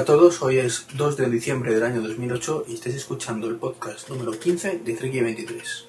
Hola 0.00 0.14
a 0.14 0.16
todos, 0.16 0.40
hoy 0.40 0.56
es 0.56 0.86
2 0.94 1.18
de 1.18 1.28
diciembre 1.28 1.74
del 1.74 1.82
año 1.82 2.00
2008 2.00 2.64
y 2.68 2.72
estáis 2.72 2.94
escuchando 2.94 3.48
el 3.48 3.56
podcast 3.56 4.08
número 4.08 4.32
15 4.32 4.78
de 4.78 4.94
Treki 4.94 5.20
23. 5.20 5.88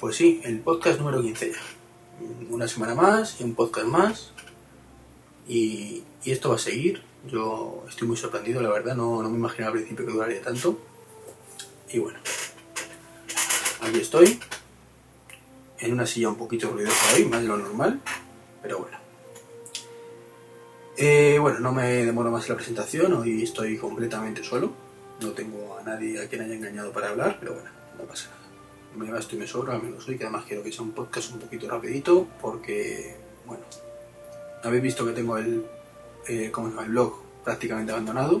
Pues 0.00 0.16
sí, 0.16 0.40
el 0.42 0.58
podcast 0.58 0.98
número 0.98 1.22
15 1.22 1.52
ya. 1.52 1.58
Una 2.50 2.66
semana 2.66 2.96
más 2.96 3.40
y 3.40 3.44
un 3.44 3.54
podcast 3.54 3.86
más. 3.86 4.32
Y, 5.46 6.02
y 6.24 6.32
esto 6.32 6.48
va 6.48 6.56
a 6.56 6.58
seguir. 6.58 7.04
Yo 7.30 7.84
estoy 7.88 8.08
muy 8.08 8.16
sorprendido, 8.16 8.60
la 8.60 8.70
verdad, 8.70 8.96
no, 8.96 9.22
no 9.22 9.30
me 9.30 9.38
imaginaba 9.38 9.74
al 9.74 9.78
principio 9.78 10.06
que 10.06 10.12
duraría 10.12 10.42
tanto. 10.42 10.76
Y 11.92 12.00
bueno, 12.00 12.18
aquí 13.80 14.00
estoy 14.00 14.40
en 15.84 15.92
una 15.92 16.06
silla 16.06 16.28
un 16.28 16.36
poquito 16.36 16.70
ruidosa 16.70 17.14
hoy, 17.14 17.26
más 17.26 17.42
de 17.42 17.48
lo 17.48 17.58
normal, 17.58 18.00
pero 18.62 18.78
bueno. 18.78 18.96
Eh, 20.96 21.38
bueno, 21.38 21.60
no 21.60 21.72
me 21.72 22.04
demoro 22.04 22.30
más 22.30 22.48
la 22.48 22.54
presentación, 22.54 23.12
hoy 23.12 23.42
estoy 23.42 23.76
completamente 23.76 24.42
solo, 24.42 24.72
no 25.20 25.32
tengo 25.32 25.76
a 25.78 25.82
nadie 25.82 26.22
a 26.22 26.28
quien 26.28 26.42
haya 26.42 26.54
engañado 26.54 26.90
para 26.92 27.10
hablar, 27.10 27.36
pero 27.38 27.54
bueno, 27.54 27.68
no 27.98 28.04
pasa 28.04 28.30
nada. 28.30 28.40
Me 28.96 29.12
basto 29.12 29.34
y 29.34 29.38
me 29.38 29.46
sobra, 29.46 29.78
menos 29.78 30.08
hoy, 30.08 30.16
que 30.16 30.24
además 30.24 30.44
quiero 30.46 30.62
que 30.62 30.72
sea 30.72 30.82
un 30.82 30.92
podcast 30.92 31.32
un 31.32 31.40
poquito 31.40 31.68
rapidito, 31.68 32.28
porque, 32.40 33.16
bueno, 33.44 33.64
habéis 34.62 34.82
visto 34.82 35.04
que 35.04 35.12
tengo 35.12 35.36
el, 35.36 35.66
eh, 36.28 36.50
¿cómo 36.50 36.68
se 36.68 36.74
llama? 36.74 36.86
el 36.86 36.92
blog 36.92 37.14
prácticamente 37.44 37.92
abandonado, 37.92 38.40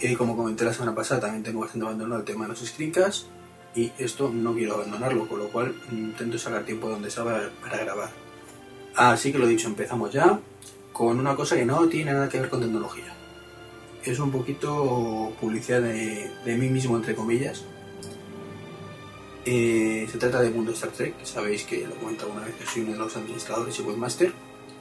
y 0.00 0.14
como 0.14 0.36
comenté 0.36 0.64
la 0.64 0.72
semana 0.72 0.94
pasada, 0.94 1.22
también 1.22 1.42
tengo 1.42 1.60
bastante 1.60 1.86
abandonado 1.86 2.20
el 2.20 2.26
tema 2.26 2.44
de 2.44 2.50
los 2.50 2.60
screencasts, 2.60 3.26
y 3.74 3.92
esto 3.98 4.30
no 4.32 4.54
quiero 4.54 4.74
abandonarlo, 4.74 5.26
con 5.28 5.40
lo 5.40 5.48
cual 5.48 5.74
intento 5.90 6.38
sacar 6.38 6.64
tiempo 6.64 6.88
donde 6.88 7.10
sabe 7.10 7.48
para 7.60 7.78
grabar. 7.78 8.10
Así 8.94 9.32
que 9.32 9.38
lo 9.38 9.46
dicho, 9.46 9.66
empezamos 9.66 10.12
ya 10.12 10.38
con 10.92 11.18
una 11.18 11.34
cosa 11.34 11.56
que 11.56 11.64
no 11.64 11.88
tiene 11.88 12.12
nada 12.12 12.28
que 12.28 12.40
ver 12.40 12.48
con 12.48 12.60
tecnología. 12.60 13.12
Es 14.04 14.18
un 14.18 14.30
poquito 14.30 15.32
publicidad 15.40 15.80
de, 15.80 16.30
de 16.44 16.56
mí 16.56 16.68
mismo, 16.68 16.96
entre 16.96 17.14
comillas. 17.14 17.64
Eh, 19.46 20.06
se 20.10 20.18
trata 20.18 20.40
de 20.40 20.50
Mundo 20.50 20.72
Star 20.72 20.90
Trek, 20.90 21.14
sabéis 21.24 21.64
que 21.64 21.86
lo 21.86 21.94
he 21.94 21.98
comentado 21.98 22.30
una 22.30 22.44
vez 22.44 22.54
que 22.54 22.66
soy 22.66 22.82
uno 22.82 22.92
de 22.92 22.98
los 22.98 23.16
administradores 23.16 23.78
y 23.78 23.82
webmaster, 23.82 24.32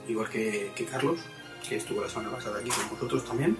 igual 0.07 0.29
que, 0.29 0.71
que 0.75 0.85
Carlos, 0.85 1.19
que 1.67 1.75
estuvo 1.77 2.01
la 2.01 2.09
semana 2.09 2.31
pasada 2.31 2.59
aquí 2.59 2.69
con 2.69 2.89
vosotros 2.91 3.25
también. 3.25 3.57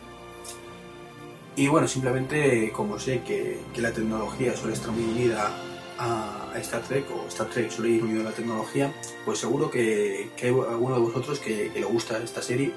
Y 1.55 1.67
bueno, 1.67 1.87
simplemente 1.87 2.71
como 2.71 2.97
sé 2.97 3.21
que, 3.21 3.59
que, 3.73 3.81
la 3.81 3.91
tecnología 3.91 4.55
suele 4.57 4.73
estar 4.73 4.91
muy 4.91 5.03
unida 5.03 5.51
a, 5.99 6.39
Star 6.55 6.81
Trek, 6.81 7.05
o 7.11 7.27
Star 7.27 7.47
Trek 7.47 7.69
suele 7.69 7.91
ir 7.91 8.03
unido 8.03 8.21
a 8.21 8.25
la 8.25 8.31
tecnología, 8.31 8.93
pues 9.25 9.39
seguro 9.39 9.69
que, 9.69 10.31
que 10.35 10.47
hay 10.47 10.51
alguno 10.51 10.95
de 10.95 11.01
vosotros 11.01 11.39
que, 11.39 11.71
le 11.73 11.83
gusta 11.83 12.17
esta 12.17 12.41
serie. 12.41 12.71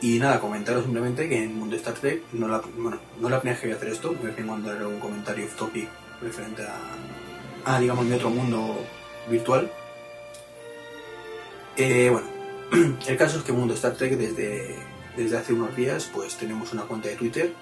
Y 0.00 0.18
nada, 0.18 0.40
comentaros 0.40 0.84
simplemente 0.84 1.28
que 1.28 1.42
en 1.42 1.58
Mundo 1.58 1.76
Star 1.76 1.94
Trek, 1.94 2.22
no 2.32 2.48
la, 2.48 2.62
bueno, 2.78 2.98
no 3.20 3.28
la 3.28 3.40
primera 3.40 3.54
vez 3.54 3.60
que 3.60 3.66
voy 3.66 3.74
a 3.74 3.76
hacer 3.76 3.88
esto, 3.90 4.14
voy 4.14 4.32
a 4.36 4.46
mandar 4.46 4.86
un 4.86 4.98
comentario 4.98 5.44
off 5.44 5.56
topic 5.56 5.88
referente 6.22 6.62
a, 6.62 7.74
a, 7.74 7.80
digamos, 7.80 8.06
mi 8.06 8.14
otro 8.14 8.30
mundo 8.30 8.78
virtual. 9.28 9.70
Eh, 11.76 12.08
bueno, 12.10 12.28
el 13.06 13.16
caso 13.18 13.38
es 13.38 13.44
que 13.44 13.52
Mundo 13.52 13.74
Star 13.74 13.94
Trek 13.94 14.16
desde 14.16 14.74
desde 15.22 15.38
hace 15.38 15.52
unos 15.52 15.76
días 15.76 16.10
pues 16.12 16.36
tenemos 16.36 16.72
una 16.72 16.82
cuenta 16.82 17.08
de 17.08 17.14
Twitter 17.16 17.52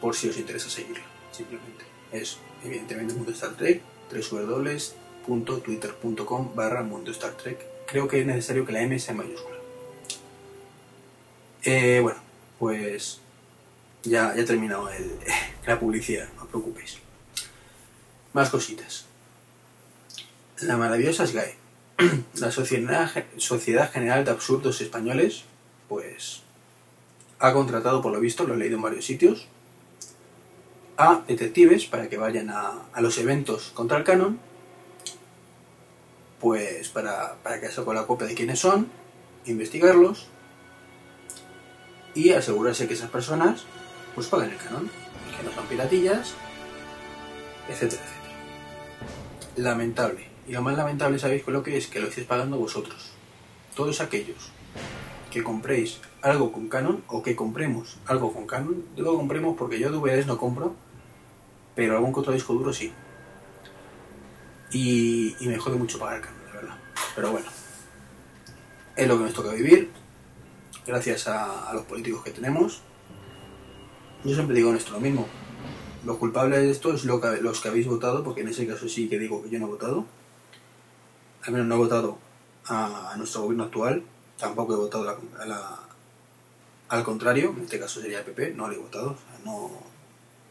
por 0.00 0.14
si 0.14 0.28
os 0.28 0.38
interesa 0.38 0.70
seguirla 0.70 1.04
simplemente. 1.32 1.84
Es 2.12 2.38
evidentemente 2.64 3.14
Mundo 3.14 3.32
Star 3.32 3.56
Trek 3.56 3.82
www.twitter.com 4.10 6.54
barra 6.54 6.82
Mundo 6.82 7.10
Star 7.10 7.32
Trek. 7.32 7.58
Creo 7.86 8.08
que 8.08 8.20
es 8.20 8.26
necesario 8.26 8.64
que 8.64 8.72
la 8.72 8.80
M 8.82 8.98
sea 8.98 9.14
mayúscula. 9.14 9.56
Eh, 11.64 12.00
bueno 12.02 12.20
pues 12.58 13.20
ya, 14.02 14.34
ya 14.34 14.42
he 14.42 14.44
terminado 14.44 14.88
el, 14.88 15.18
la 15.66 15.78
publicidad 15.78 16.28
no 16.36 16.44
os 16.44 16.48
preocupéis. 16.48 16.98
Más 18.32 18.50
cositas. 18.50 19.04
La 20.60 20.76
maravillosa 20.76 21.26
SGAE 21.26 21.56
la 22.34 22.50
Sociedad, 22.50 23.10
Sociedad 23.38 23.90
General 23.90 24.24
de 24.24 24.30
Absurdos 24.30 24.80
Españoles 24.80 25.44
pues 25.88 26.42
ha 27.46 27.52
contratado, 27.52 28.02
por 28.02 28.12
lo 28.12 28.20
visto, 28.20 28.44
lo 28.44 28.54
he 28.54 28.56
leído 28.56 28.76
en 28.76 28.82
varios 28.82 29.04
sitios, 29.04 29.46
a 30.96 31.22
detectives 31.26 31.86
para 31.86 32.08
que 32.08 32.16
vayan 32.16 32.50
a, 32.50 32.86
a 32.92 33.00
los 33.00 33.18
eventos 33.18 33.70
contra 33.74 33.98
el 33.98 34.04
canon, 34.04 34.38
pues 36.40 36.88
para, 36.88 37.36
para 37.42 37.60
que 37.60 37.68
con 37.68 37.94
la 37.94 38.06
copia 38.06 38.26
de 38.26 38.34
quiénes 38.34 38.58
son, 38.58 38.88
investigarlos 39.46 40.26
y 42.14 42.32
asegurarse 42.32 42.88
que 42.88 42.94
esas 42.94 43.10
personas 43.10 43.64
pues 44.14 44.26
paguen 44.28 44.50
el 44.50 44.56
canon, 44.56 44.90
que 45.36 45.42
no 45.44 45.52
son 45.52 45.66
piratillas, 45.66 46.34
etcétera, 47.68 48.02
etcétera. 48.02 48.34
Lamentable. 49.56 50.26
Y 50.48 50.52
lo 50.52 50.62
más 50.62 50.76
lamentable, 50.76 51.18
¿sabéis 51.18 51.42
con 51.42 51.54
lo 51.54 51.62
que 51.62 51.76
es? 51.76 51.88
Que 51.88 52.00
lo 52.00 52.08
estéis 52.08 52.26
pagando 52.26 52.56
vosotros. 52.56 53.10
Todos 53.74 54.00
aquellos 54.00 54.50
que 55.36 55.44
compréis 55.44 56.00
algo 56.22 56.50
con 56.50 56.66
Canon 56.70 57.04
o 57.08 57.22
que 57.22 57.36
compremos 57.36 57.98
algo 58.06 58.32
con 58.32 58.46
Canon. 58.46 58.82
Digo 58.96 59.14
compremos 59.18 59.54
porque 59.58 59.78
yo 59.78 59.92
DVDs 59.92 60.26
no 60.26 60.38
compro, 60.38 60.74
pero 61.74 61.94
algún 61.94 62.14
otro 62.14 62.32
disco 62.32 62.54
duro 62.54 62.72
sí. 62.72 62.90
Y, 64.72 65.36
y 65.38 65.46
me 65.46 65.58
jode 65.58 65.76
mucho 65.76 65.98
pagar 65.98 66.22
Canon, 66.22 66.40
la 66.46 66.52
verdad. 66.54 66.76
Pero 67.14 67.32
bueno, 67.32 67.48
es 68.96 69.06
lo 69.06 69.18
que 69.18 69.24
nos 69.24 69.34
toca 69.34 69.52
vivir, 69.52 69.90
gracias 70.86 71.28
a, 71.28 71.70
los 71.74 71.84
políticos 71.84 72.24
que 72.24 72.30
tenemos. 72.30 72.80
Yo 74.24 74.34
siempre 74.34 74.56
digo 74.56 74.72
esto 74.72 74.92
lo 74.92 75.00
mismo. 75.00 75.28
Los 76.06 76.16
culpables 76.16 76.62
de 76.62 76.70
esto 76.70 76.94
es 76.94 77.04
los 77.04 77.60
que 77.60 77.68
habéis 77.68 77.86
votado, 77.86 78.24
porque 78.24 78.40
en 78.40 78.48
ese 78.48 78.66
caso 78.66 78.88
sí 78.88 79.10
que 79.10 79.18
digo 79.18 79.42
que 79.42 79.50
yo 79.50 79.58
no 79.58 79.66
he 79.66 79.70
votado. 79.70 80.06
Al 81.42 81.52
menos 81.52 81.66
no 81.66 81.74
he 81.74 81.78
votado 81.78 82.16
a 82.68 83.14
nuestro 83.18 83.42
gobierno 83.42 83.64
actual, 83.64 84.02
tampoco 84.38 84.74
he 84.74 84.76
votado 84.76 85.08
a 85.08 85.18
la, 85.38 85.46
la, 85.46 85.86
al 86.88 87.02
contrario, 87.02 87.54
en 87.56 87.64
este 87.64 87.80
caso 87.80 88.00
sería 88.00 88.20
el 88.20 88.24
PP, 88.24 88.54
no 88.54 88.68
lo 88.68 88.74
he 88.74 88.78
votado. 88.78 89.16
No, 89.44 89.70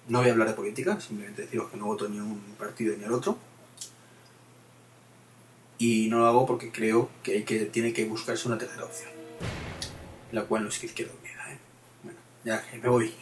no 0.08 0.20
voy 0.20 0.30
a 0.30 0.32
hablar 0.32 0.50
de 0.50 0.54
política, 0.54 1.00
simplemente 1.00 1.44
deciros 1.44 1.70
que 1.70 1.78
no 1.78 1.86
voto 1.86 2.08
ni 2.10 2.20
un 2.20 2.40
partido 2.58 2.96
ni 2.98 3.04
al 3.06 3.14
otro. 3.14 3.38
Y 5.78 6.08
no 6.10 6.20
lo 6.20 6.28
hago 6.28 6.46
porque 6.46 6.72
creo 6.72 7.10
que, 7.24 7.34
hay 7.34 7.44
que 7.44 7.66
tiene 7.66 7.94
que 7.94 8.06
buscarse 8.06 8.48
una 8.48 8.58
tercera 8.58 8.86
opción, 8.86 9.10
la 10.32 10.44
cual 10.44 10.64
no 10.64 10.70
es 10.70 10.80
que 10.80 10.88
izquierda 10.88 11.14
unida. 11.22 11.54
¿eh? 11.54 11.58
Bueno, 12.04 12.20
ya 12.44 12.62
que 12.70 12.78
me 12.78 12.90
voy. 12.90 13.14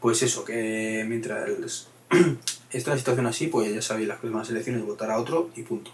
Pues 0.00 0.22
eso, 0.22 0.44
que 0.44 1.04
mientras 1.08 1.88
está 2.70 2.90
la 2.90 2.98
situación 2.98 3.26
así, 3.26 3.46
pues 3.46 3.72
ya 3.72 3.80
sabéis, 3.80 4.08
las 4.08 4.18
próximas 4.18 4.48
elecciones 4.50 4.84
votar 4.84 5.10
a 5.10 5.18
otro 5.18 5.50
y 5.56 5.62
punto. 5.62 5.90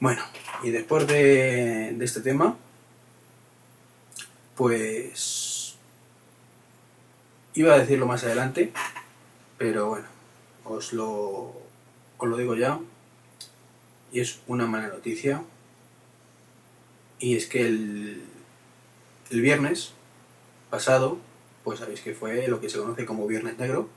Bueno, 0.00 0.22
y 0.62 0.70
después 0.70 1.06
de, 1.06 1.96
este 2.02 2.20
tema, 2.20 2.56
pues 4.56 5.76
iba 7.54 7.74
a 7.74 7.78
decirlo 7.78 8.06
más 8.06 8.24
adelante, 8.24 8.72
pero 9.56 9.88
bueno, 9.88 10.06
os 10.64 10.92
lo, 10.92 11.54
os 12.18 12.28
lo 12.28 12.36
digo 12.36 12.54
ya, 12.54 12.78
y 14.12 14.20
es 14.20 14.40
una 14.46 14.66
mala 14.66 14.88
noticia, 14.88 15.42
y 17.18 17.36
es 17.36 17.46
que 17.46 17.62
el, 17.62 18.22
el 19.30 19.40
viernes 19.40 19.92
pasado, 20.70 21.18
pues 21.62 21.78
sabéis 21.78 22.00
que 22.00 22.14
fue 22.14 22.46
lo 22.48 22.60
que 22.60 22.68
se 22.68 22.78
conoce 22.78 23.06
como 23.06 23.26
Viernes 23.26 23.58
Negro, 23.58 23.88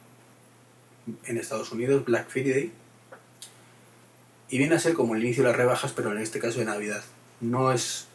en 1.25 1.38
Estados 1.38 1.71
Unidos, 1.71 2.05
Black 2.05 2.29
Friday, 2.29 2.71
y 4.49 4.57
viene 4.57 4.75
a 4.75 4.79
ser 4.79 4.94
como 4.94 5.15
el 5.15 5.23
inicio 5.23 5.44
de 5.44 5.49
las 5.49 5.57
rebajas, 5.57 5.91
pero 5.94 6.11
en 6.11 6.19
este 6.19 6.39
caso 6.39 6.59
de 6.59 6.65
Navidad. 6.65 7.03
No 7.41 7.71
es 7.71 8.07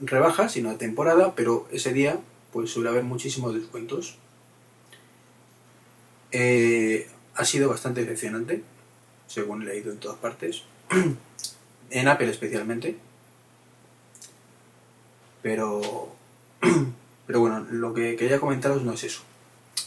rebaja, 0.00 0.48
sino 0.48 0.70
de 0.70 0.76
temporada, 0.76 1.34
pero 1.34 1.68
ese 1.70 1.92
día 1.92 2.18
pues 2.52 2.70
suele 2.70 2.90
haber 2.90 3.04
muchísimos 3.04 3.54
descuentos. 3.54 4.16
Eh, 6.32 7.08
ha 7.34 7.44
sido 7.44 7.68
bastante 7.68 8.02
decepcionante, 8.02 8.62
según 9.26 9.62
he 9.62 9.66
leído 9.66 9.92
en 9.92 9.98
todas 9.98 10.18
partes, 10.18 10.62
en 11.90 12.08
Apple 12.08 12.30
especialmente. 12.30 12.96
Pero, 15.42 16.14
pero 17.26 17.40
bueno, 17.40 17.66
lo 17.70 17.94
que 17.94 18.16
quería 18.16 18.40
comentaros 18.40 18.82
no 18.82 18.92
es 18.92 19.04
eso. 19.04 19.22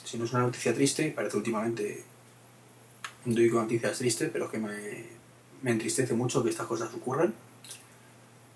Si 0.03 0.18
no 0.18 0.25
es 0.25 0.33
una 0.33 0.44
noticia 0.44 0.73
triste, 0.73 1.11
parece 1.15 1.38
últimamente 1.38 2.03
doy 3.25 3.50
con 3.50 3.63
noticias 3.63 3.97
tristes, 3.97 4.29
pero 4.31 4.50
que 4.50 4.59
me, 4.59 4.69
me 5.62 5.72
entristece 5.72 6.13
mucho 6.13 6.44
que 6.44 6.50
estas 6.50 6.68
cosas 6.68 6.94
ocurran. 6.94 7.34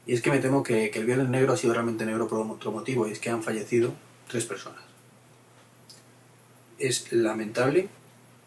Y 0.05 0.13
es 0.13 0.21
que 0.21 0.31
me 0.31 0.39
temo 0.39 0.63
que, 0.63 0.87
el 0.87 1.05
Viernes 1.05 1.29
Negro 1.29 1.53
ha 1.53 1.57
sido 1.57 1.73
realmente 1.73 2.05
negro 2.05 2.27
por 2.27 2.39
otro 2.39 2.71
motivo, 2.71 3.07
y 3.07 3.11
es 3.11 3.19
que 3.19 3.29
han 3.29 3.43
fallecido 3.43 3.93
tres 4.27 4.45
personas. 4.45 4.81
Es 6.77 7.11
lamentable 7.11 7.89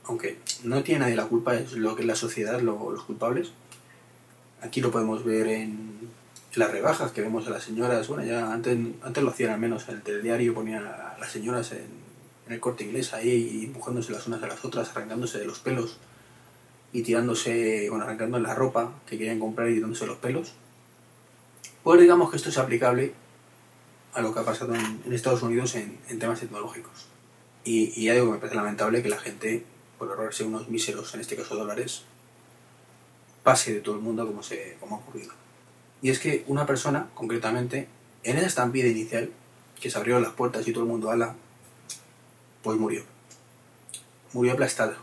aunque 0.05 0.39
no 0.65 0.83
tiene 0.83 1.01
nadie 1.01 1.17
la 1.17 1.27
culpa, 1.27 1.55
es 1.55 1.73
lo 1.73 1.95
que 1.95 2.03
es 2.03 2.09
la 2.09 2.17
sociedad, 2.17 2.61
lo- 2.61 2.91
los 2.91 3.05
culpables. 3.05 3.53
Aquí 4.61 4.81
lo 4.81 4.91
podemos 4.91 5.25
ver 5.25 5.47
en 5.49 6.11
las 6.55 6.71
rebajas 6.71 7.13
que 7.13 7.21
vemos 7.21 7.47
a 7.47 7.51
las 7.51 7.65
señoras. 7.65 8.09
Bueno, 8.09 8.25
ya 8.25 8.53
antes, 8.53 8.77
antes 9.03 9.23
lo 9.23 9.31
hacían 9.31 9.53
al 9.53 9.61
menos 9.61 9.89
en 9.89 9.97
el 9.97 10.03
telediario, 10.03 10.55
ponían 10.55 10.85
a 10.87 11.17
las 11.19 11.31
señoras 11.31 11.73
en, 11.73 12.03
el 12.49 12.61
corte 12.61 12.85
inglés 12.85 13.15
ahí, 13.15 13.65
empujándose 13.65 14.13
las 14.13 14.27
unas 14.27 14.43
a 14.43 14.47
las 14.47 14.65
otras, 14.65 14.91
arrancándose 14.91 15.39
de 15.39 15.47
los 15.47 15.61
pelos 15.61 15.99
y 16.93 17.03
tirándose, 17.03 17.89
bueno, 17.89 18.05
arrancando 18.05 18.39
la 18.39 18.55
ropa 18.55 18.93
que 19.07 19.19
querían 19.19 19.41
comprar 19.41 19.69
y 19.71 19.75
tirándose 19.75 20.07
los 20.07 20.19
pelos. 20.19 20.53
Pues 21.83 22.01
digamos 22.01 22.31
que 22.31 22.37
esto 22.37 22.51
es 22.51 22.59
aplicable 22.59 23.15
a 24.13 24.21
lo 24.21 24.35
que 24.35 24.41
ha 24.41 24.45
pasado 24.45 24.75
en, 24.75 25.03
en 25.05 25.13
Estados 25.13 25.43
Unidos 25.43 25.75
en, 25.75 25.99
en 26.09 26.19
temas 26.19 26.41
tecnológicos. 26.41 27.07
Y, 27.65 27.93
y 27.99 28.05
ya 28.05 28.15
digo 28.15 28.27
que 28.27 28.33
me 28.33 28.39
parece 28.39 28.57
lamentable 28.57 29.03
que 29.03 29.09
la 29.09 29.19
gente, 29.19 29.65
por 29.99 30.09
ahorrarse 30.09 30.45
unos 30.45 30.69
míseros, 30.69 31.15
en 31.15 31.21
este 31.21 31.37
caso 31.37 31.57
dólares, 31.57 32.03
pase 33.43 33.75
de 33.75 33.81
todo 33.81 33.95
el 33.95 34.03
mundo 34.03 34.27
como, 34.27 34.43
se, 34.43 34.77
como 34.81 34.97
ha 34.97 34.99
ocurrido. 34.99 35.33
Y 36.03 36.11
es 36.11 36.19
que 36.19 36.45
una 36.47 36.67
persona, 36.67 37.09
concretamente, 37.15 37.89
en 38.25 38.37
esa 38.37 38.47
estampida 38.47 38.89
inicial, 38.89 39.31
que 39.81 39.91
se 39.91 39.99
abrieron 39.99 40.23
las 40.23 40.33
puertas 40.33 40.67
y 40.69 40.73
todo 40.73 40.85
el 40.85 40.91
mundo 40.91 41.11
ala, 41.11 41.35
pues 42.63 42.79
murió. 42.79 43.03
Murió 44.33 44.53
aplastada. 44.53 44.97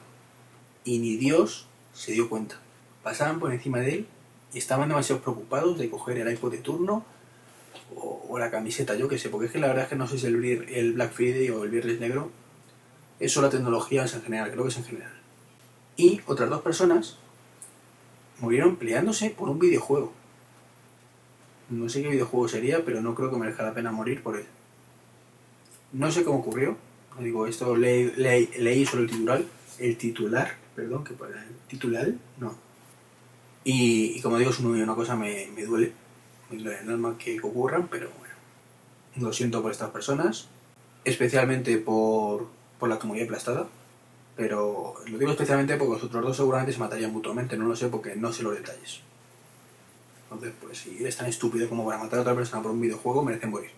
Y 0.86 1.00
ni 1.00 1.18
Dios 1.18 1.68
se 2.00 2.14
dio 2.14 2.30
cuenta. 2.30 2.56
Pasaban 3.04 3.42
por 3.42 3.52
encima 3.52 3.80
de 3.80 3.94
él 3.94 4.08
y 4.54 4.58
estaban 4.58 4.88
demasiado 4.88 5.22
preocupados 5.22 5.78
de 5.78 5.90
coger 5.90 6.18
el 6.18 6.32
iPod 6.32 6.52
de 6.52 6.60
turno 6.60 7.04
o, 7.94 8.40
la 8.40 8.50
camiseta, 8.50 8.96
yo 8.96 9.10
que 9.10 9.18
sé, 9.18 9.28
porque 9.28 9.48
es 9.48 9.52
que 9.52 9.60
la 9.60 9.68
verdad 9.68 9.84
es 9.84 9.90
que 9.90 9.96
no 9.98 10.08
sé 10.08 10.18
si 10.18 10.28
el, 10.28 10.94
Black 10.94 11.12
Friday 11.12 11.50
o 11.50 11.66
el 11.66 11.72
Viernes 11.72 12.00
Negro 12.00 12.32
es 13.20 13.34
solo 13.34 13.50
tecnología 13.50 14.06
es 14.06 14.14
en 14.14 14.22
general, 14.22 14.50
creo 14.52 14.64
que 14.64 14.70
es 14.70 14.78
en 14.78 14.86
general. 14.86 15.12
Y 15.98 16.22
otras 16.26 16.50
dos 16.50 16.62
personas 16.62 17.18
murieron 18.40 18.78
peleándose 18.78 19.32
por 19.32 19.50
un 19.50 19.60
videojuego. 19.60 20.14
No 21.70 21.90
sé 21.90 22.02
qué 22.02 22.08
videojuego 22.08 22.48
sería, 22.48 22.86
pero 22.86 23.02
no 23.02 23.14
creo 23.14 23.30
que 23.30 23.36
merezca 23.36 23.64
la 23.64 23.74
pena 23.74 23.92
morir 23.92 24.24
por 24.24 24.38
él. 24.38 24.46
No 25.92 26.10
sé 26.12 26.24
cómo 26.24 26.40
ocurrió. 26.40 26.78
Digo 27.20 27.46
esto, 27.46 27.76
leí, 27.76 28.14
leí, 28.16 28.50
leí 28.58 28.86
solo 28.86 29.04
el 29.04 29.10
titular. 29.10 29.44
El 29.80 29.98
titular, 29.98 30.56
perdón, 30.76 31.04
que 31.04 31.14
para 31.14 31.42
el 31.42 31.56
titular, 31.68 32.12
no. 32.38 32.56
Y, 33.64 34.22
como 34.22 34.38
digo, 34.38 34.52
es 34.52 34.60
una, 34.60 34.96
cosa 34.96 35.16
me, 35.16 35.48
me 35.56 35.64
duele. 35.64 35.94
Me 36.50 36.58
duele 36.58 36.80
el 36.80 36.90
alma 36.90 37.18
que 37.18 37.40
ocurran, 37.40 37.88
pero 37.88 38.10
bueno. 38.18 38.34
Lo 39.18 39.34
siento 39.34 39.62
por 39.62 39.72
estas 39.72 39.92
personas. 39.92 40.48
Especialmente 41.06 41.78
por, 41.78 42.48
por 42.80 42.90
la 42.90 43.00
comunidad 43.00 43.28
aplastada. 43.28 43.68
Pero 44.36 44.96
lo 45.06 45.18
digo 45.18 45.32
especialmente 45.32 45.76
porque 45.78 45.94
los 45.94 46.04
otros 46.04 46.24
dos 46.24 46.38
seguramente 46.38 46.74
se 46.74 46.80
matarían 46.80 47.12
mutuamente. 47.12 47.58
No 47.58 47.66
lo 47.66 47.76
sé 47.76 47.90
porque 47.90 48.16
no 48.16 48.32
sé 48.32 48.44
los 48.44 48.56
detalles. 48.56 49.02
Entonces, 50.24 50.54
pues 50.62 50.78
si 50.78 50.98
eres 51.00 51.18
tan 51.18 51.28
estúpido 51.28 51.68
como 51.68 51.86
para 51.86 51.98
matar 51.98 52.20
a 52.20 52.22
otra 52.22 52.36
persona 52.36 52.62
por 52.62 52.72
un 52.72 52.82
videojuego, 52.82 53.24
merecen 53.24 53.50
morir. 53.50 53.72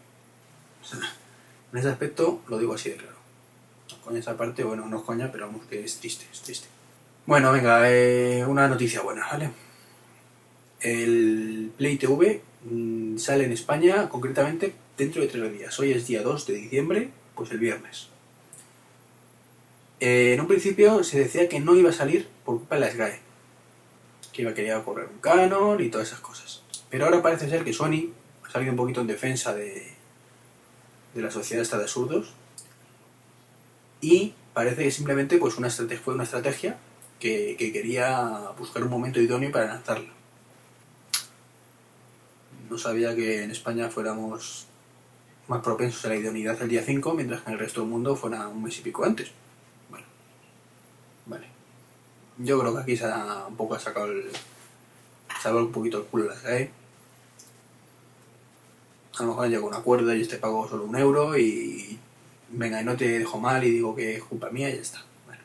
En 1.71 1.79
ese 1.79 1.89
aspecto 1.89 2.41
lo 2.47 2.59
digo 2.59 2.73
así 2.73 2.89
de 2.89 2.97
claro. 2.97 3.15
Con 4.03 4.17
esa 4.17 4.37
parte, 4.37 4.63
bueno, 4.63 4.87
no 4.87 4.97
es 4.97 5.03
coña, 5.03 5.31
pero 5.31 5.47
vamos, 5.47 5.65
que 5.67 5.83
es 5.83 5.97
triste, 5.97 6.25
es 6.31 6.41
triste. 6.41 6.67
Bueno, 7.25 7.51
venga, 7.51 7.89
eh, 7.91 8.43
una 8.45 8.67
noticia 8.67 9.01
buena, 9.01 9.27
¿vale? 9.31 9.51
El 10.79 11.71
Play 11.77 11.97
TV 11.97 12.41
mm, 12.65 13.17
sale 13.17 13.45
en 13.45 13.51
España 13.51 14.09
concretamente 14.09 14.73
dentro 14.97 15.21
de 15.21 15.27
tres 15.27 15.53
días. 15.53 15.79
Hoy 15.79 15.91
es 15.91 16.07
día 16.07 16.23
2 16.23 16.47
de 16.47 16.53
diciembre, 16.53 17.09
pues 17.35 17.51
el 17.51 17.59
viernes. 17.59 18.07
Eh, 19.99 20.33
en 20.33 20.41
un 20.41 20.47
principio 20.47 21.03
se 21.03 21.19
decía 21.19 21.47
que 21.47 21.59
no 21.59 21.75
iba 21.75 21.91
a 21.91 21.93
salir 21.93 22.27
por 22.43 22.57
culpa 22.57 22.75
de 22.75 22.81
la 22.81 22.91
SGAE, 22.91 23.19
que 24.33 24.41
iba 24.41 24.51
a 24.51 24.55
querer 24.55 24.81
correr 24.83 25.07
un 25.13 25.19
canon 25.19 25.79
y 25.79 25.89
todas 25.89 26.07
esas 26.07 26.21
cosas. 26.21 26.63
Pero 26.89 27.05
ahora 27.05 27.21
parece 27.21 27.49
ser 27.49 27.63
que 27.63 27.73
Sony 27.73 28.09
ha 28.43 28.49
salido 28.49 28.71
un 28.71 28.77
poquito 28.77 29.01
en 29.01 29.07
defensa 29.07 29.53
de, 29.53 29.93
de 31.13 31.21
la 31.21 31.29
sociedad 31.29 31.61
esta 31.61 31.77
de 31.77 31.83
absurdos 31.83 32.33
y 34.01 34.33
parece 34.53 34.83
que 34.83 34.91
simplemente 34.91 35.37
pues 35.37 35.57
una 35.57 35.67
estrategia, 35.67 36.03
fue 36.03 36.13
una 36.15 36.23
estrategia 36.23 36.77
que, 37.19 37.55
que 37.57 37.71
quería 37.71 38.51
buscar 38.57 38.83
un 38.83 38.89
momento 38.89 39.21
idóneo 39.21 39.51
para 39.51 39.67
lanzarla. 39.67 40.09
No 42.69 42.77
sabía 42.77 43.15
que 43.15 43.43
en 43.43 43.51
España 43.51 43.89
fuéramos 43.89 44.65
más 45.47 45.61
propensos 45.61 46.05
a 46.05 46.09
la 46.09 46.15
idoneidad 46.15 46.61
el 46.61 46.69
día 46.69 46.81
5, 46.81 47.13
mientras 47.13 47.41
que 47.41 47.49
en 47.49 47.53
el 47.53 47.59
resto 47.59 47.81
del 47.81 47.89
mundo 47.89 48.15
fuera 48.15 48.47
un 48.47 48.63
mes 48.63 48.77
y 48.79 48.81
pico 48.81 49.03
antes. 49.03 49.31
Bueno, 49.89 50.05
vale. 51.25 51.47
Yo 52.37 52.57
creo 52.59 52.73
que 52.73 52.81
aquí 52.81 52.95
se 52.95 53.05
ha 53.05 53.45
un 53.47 53.57
poco 53.57 53.77
sacado 53.77 54.07
el. 54.07 54.29
Se 55.41 55.53
un 55.53 55.71
poquito 55.71 55.97
el 55.97 56.05
culo 56.05 56.25
la 56.25 56.35
SGAE. 56.35 56.71
A 59.17 59.23
lo 59.23 59.29
mejor 59.29 59.49
llega 59.49 59.65
un 59.65 59.73
acuerdo 59.73 60.15
y 60.15 60.21
este 60.21 60.37
pago 60.37 60.69
solo 60.69 60.85
un 60.85 60.95
euro 60.95 61.37
y. 61.37 61.99
Venga, 62.53 62.81
y 62.81 62.85
no 62.85 62.97
te 62.97 63.19
dejo 63.19 63.39
mal 63.39 63.63
y 63.63 63.71
digo 63.71 63.95
que 63.95 64.15
es 64.15 64.23
culpa 64.23 64.49
mía 64.49 64.69
y 64.69 64.75
ya 64.75 64.81
está. 64.81 65.03
Bueno. 65.25 65.41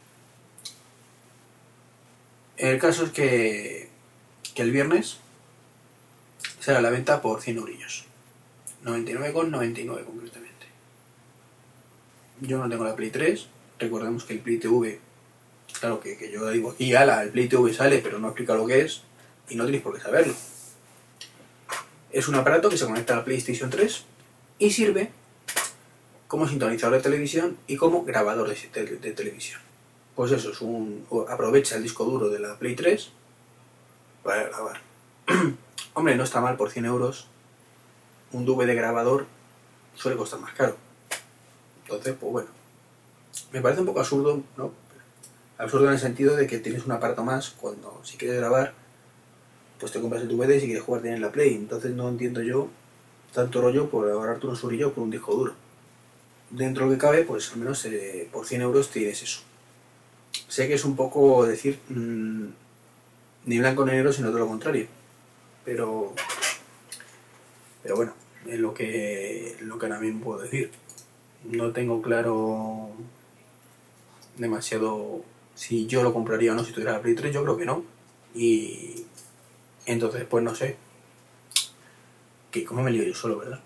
El 2.56 2.78
caso 2.78 3.04
es 3.04 3.10
que. 3.12 3.88
que 4.54 4.62
el 4.62 4.72
viernes 4.72 5.18
será 6.60 6.80
la 6.80 6.90
venta 6.90 7.22
por 7.22 7.40
100 7.40 7.58
eurillos. 7.58 8.06
99,99 8.84 10.04
concretamente. 10.04 10.66
Yo 12.40 12.58
no 12.58 12.68
tengo 12.68 12.84
la 12.84 12.96
Play 12.96 13.10
3. 13.10 13.46
Recordemos 13.78 14.24
que 14.24 14.34
el 14.34 14.40
Play 14.40 14.58
TV, 14.58 14.98
claro 15.78 16.00
que, 16.00 16.16
que 16.16 16.30
yo 16.30 16.48
digo 16.50 16.70
aquí, 16.70 16.94
ala, 16.94 17.22
el 17.22 17.30
Play 17.30 17.48
TV 17.48 17.72
sale, 17.74 17.98
pero 17.98 18.18
no 18.18 18.28
explica 18.28 18.54
lo 18.54 18.66
que 18.66 18.80
es 18.80 19.02
y 19.48 19.54
no 19.54 19.64
tenéis 19.64 19.82
por 19.82 19.94
qué 19.94 20.00
saberlo. 20.00 20.34
Es 22.10 22.28
un 22.28 22.34
aparato 22.34 22.68
que 22.68 22.78
se 22.78 22.86
conecta 22.86 23.12
a 23.12 23.18
la 23.18 23.24
PlayStation 23.24 23.70
3 23.70 24.04
y 24.58 24.70
sirve 24.70 25.10
como 26.28 26.48
sintonizador 26.48 26.96
de 26.96 27.02
televisión 27.02 27.56
y 27.66 27.76
como 27.76 28.04
grabador 28.04 28.48
de, 28.48 29.12
televisión. 29.12 29.60
Pues 30.14 30.32
eso, 30.32 30.50
es 30.50 30.60
un, 30.60 31.06
aprovecha 31.28 31.76
el 31.76 31.82
disco 31.82 32.04
duro 32.04 32.28
de 32.28 32.38
la 32.38 32.58
Play 32.58 32.74
3 32.74 33.10
para 34.22 34.44
grabar. 34.44 34.80
Hombre, 35.94 36.16
no 36.16 36.24
está 36.24 36.40
mal 36.40 36.56
por 36.56 36.70
100 36.70 36.86
euros. 36.86 37.28
Un 38.32 38.44
DVD 38.44 38.74
grabador 38.74 39.26
suele 39.94 40.16
costar 40.16 40.40
más 40.40 40.52
caro. 40.54 40.76
Entonces, 41.84 42.14
pues 42.18 42.32
bueno. 42.32 42.48
Me 43.52 43.60
parece 43.60 43.80
un 43.80 43.86
poco 43.86 44.00
absurdo, 44.00 44.42
¿no? 44.56 44.72
Absurdo 45.58 45.86
en 45.86 45.92
el 45.92 45.98
sentido 45.98 46.36
de 46.36 46.46
que 46.46 46.58
tienes 46.58 46.84
un 46.84 46.92
aparato 46.92 47.22
más 47.22 47.50
cuando 47.50 48.00
si 48.02 48.16
quieres 48.16 48.38
grabar, 48.38 48.74
pues 49.78 49.92
te 49.92 50.00
compras 50.00 50.22
el 50.22 50.28
DVD 50.28 50.56
y 50.56 50.60
si 50.60 50.66
quieres 50.66 50.84
jugar 50.84 51.02
tienes 51.02 51.20
la 51.20 51.30
Play. 51.30 51.54
Entonces 51.54 51.92
no 51.92 52.08
entiendo 52.08 52.42
yo 52.42 52.68
tanto 53.32 53.60
rollo 53.60 53.88
por 53.90 54.08
ahorrarte 54.10 54.46
unos 54.46 54.62
eurillos 54.62 54.92
por 54.92 55.04
un 55.04 55.10
disco 55.10 55.34
duro. 55.34 55.65
Dentro 56.50 56.84
de 56.84 56.90
lo 56.90 56.96
que 56.96 57.00
cabe, 57.00 57.24
pues 57.24 57.52
al 57.52 57.58
menos 57.58 57.84
eh, 57.86 58.28
por 58.32 58.46
100 58.46 58.62
euros 58.62 58.90
tienes 58.90 59.22
eso. 59.22 59.40
Sé 60.48 60.68
que 60.68 60.74
es 60.74 60.84
un 60.84 60.96
poco 60.96 61.46
decir 61.46 61.80
mm, 61.88 62.46
ni 63.46 63.58
blanco 63.58 63.84
ni 63.84 63.92
negro, 63.92 64.12
sino 64.12 64.28
todo 64.28 64.40
lo 64.40 64.48
contrario. 64.48 64.86
Pero, 65.64 66.14
pero 67.82 67.96
bueno, 67.96 68.14
es 68.46 68.58
lo 68.60 68.72
que, 68.74 69.56
lo 69.60 69.78
que 69.78 69.86
ahora 69.86 69.98
mismo 69.98 70.24
puedo 70.24 70.42
decir. 70.42 70.70
No 71.44 71.72
tengo 71.72 72.02
claro 72.02 72.90
demasiado 74.36 75.24
si 75.54 75.86
yo 75.86 76.02
lo 76.02 76.12
compraría 76.12 76.52
o 76.52 76.54
no 76.54 76.64
si 76.64 76.72
tuviera 76.72 76.92
la 76.92 77.02
Play 77.02 77.14
3, 77.14 77.34
yo 77.34 77.42
creo 77.42 77.56
que 77.56 77.64
no. 77.64 77.84
Y 78.34 79.04
entonces, 79.86 80.24
pues 80.28 80.44
no 80.44 80.54
sé. 80.54 80.76
Que 82.50 82.64
como 82.64 82.82
me 82.82 82.90
lío 82.90 83.04
yo 83.04 83.14
solo, 83.14 83.38
¿verdad? 83.38 83.60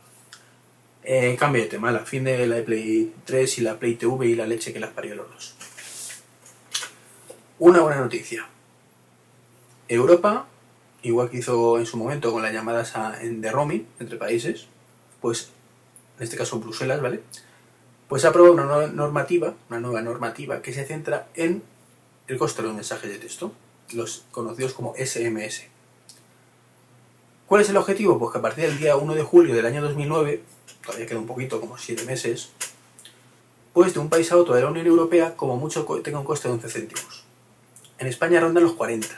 Eh, 1.02 1.34
cambio 1.38 1.62
de 1.62 1.68
tema, 1.68 1.90
la 1.90 2.00
fin 2.00 2.24
de 2.24 2.46
la 2.46 2.62
Play 2.62 3.14
3 3.24 3.58
y 3.58 3.60
la 3.62 3.78
Play 3.78 3.94
TV 3.94 4.26
y 4.26 4.34
la 4.34 4.46
leche 4.46 4.72
que 4.72 4.80
las 4.80 4.90
parió 4.90 5.14
los 5.14 5.30
dos. 5.30 5.54
Una 7.58 7.80
buena 7.80 8.00
noticia. 8.00 8.46
Europa, 9.88 10.46
igual 11.02 11.30
que 11.30 11.38
hizo 11.38 11.78
en 11.78 11.86
su 11.86 11.96
momento 11.96 12.32
con 12.32 12.42
las 12.42 12.52
llamadas 12.52 12.94
en 13.22 13.40
de 13.40 13.50
roaming 13.50 13.86
entre 13.98 14.18
países, 14.18 14.66
pues 15.20 15.50
en 16.18 16.24
este 16.24 16.36
caso 16.36 16.60
Bruselas, 16.60 17.00
¿vale? 17.00 17.22
Pues 18.08 18.24
aprobado 18.24 18.54
una 18.54 18.64
nueva 18.64 18.86
normativa, 18.88 19.54
una 19.70 19.80
nueva 19.80 20.02
normativa 20.02 20.60
que 20.60 20.72
se 20.72 20.84
centra 20.84 21.28
en 21.34 21.62
el 22.28 22.38
coste 22.38 22.60
de 22.60 22.68
los 22.68 22.76
mensajes 22.76 23.10
de 23.10 23.18
texto, 23.18 23.52
los 23.92 24.24
conocidos 24.30 24.74
como 24.74 24.94
SMS. 24.94 25.62
¿Cuál 27.50 27.62
es 27.62 27.68
el 27.68 27.76
objetivo? 27.78 28.16
Pues 28.16 28.30
que 28.30 28.38
a 28.38 28.42
partir 28.42 28.64
del 28.64 28.78
día 28.78 28.94
1 28.94 29.12
de 29.12 29.24
julio 29.24 29.56
del 29.56 29.66
año 29.66 29.82
2009, 29.82 30.40
todavía 30.86 31.04
queda 31.04 31.18
un 31.18 31.26
poquito, 31.26 31.60
como 31.60 31.76
7 31.76 32.04
meses, 32.04 32.50
pues 33.72 33.92
de 33.92 33.98
un 33.98 34.08
país 34.08 34.30
a 34.30 34.36
otro 34.36 34.54
de 34.54 34.62
la 34.62 34.68
Unión 34.68 34.86
Europea, 34.86 35.34
como 35.34 35.56
mucho 35.56 35.84
tenga 36.04 36.20
un 36.20 36.24
coste 36.24 36.46
de 36.46 36.54
11 36.54 36.68
céntimos. 36.68 37.24
En 37.98 38.06
España 38.06 38.38
rondan 38.38 38.62
los 38.62 38.74
40. 38.74 39.08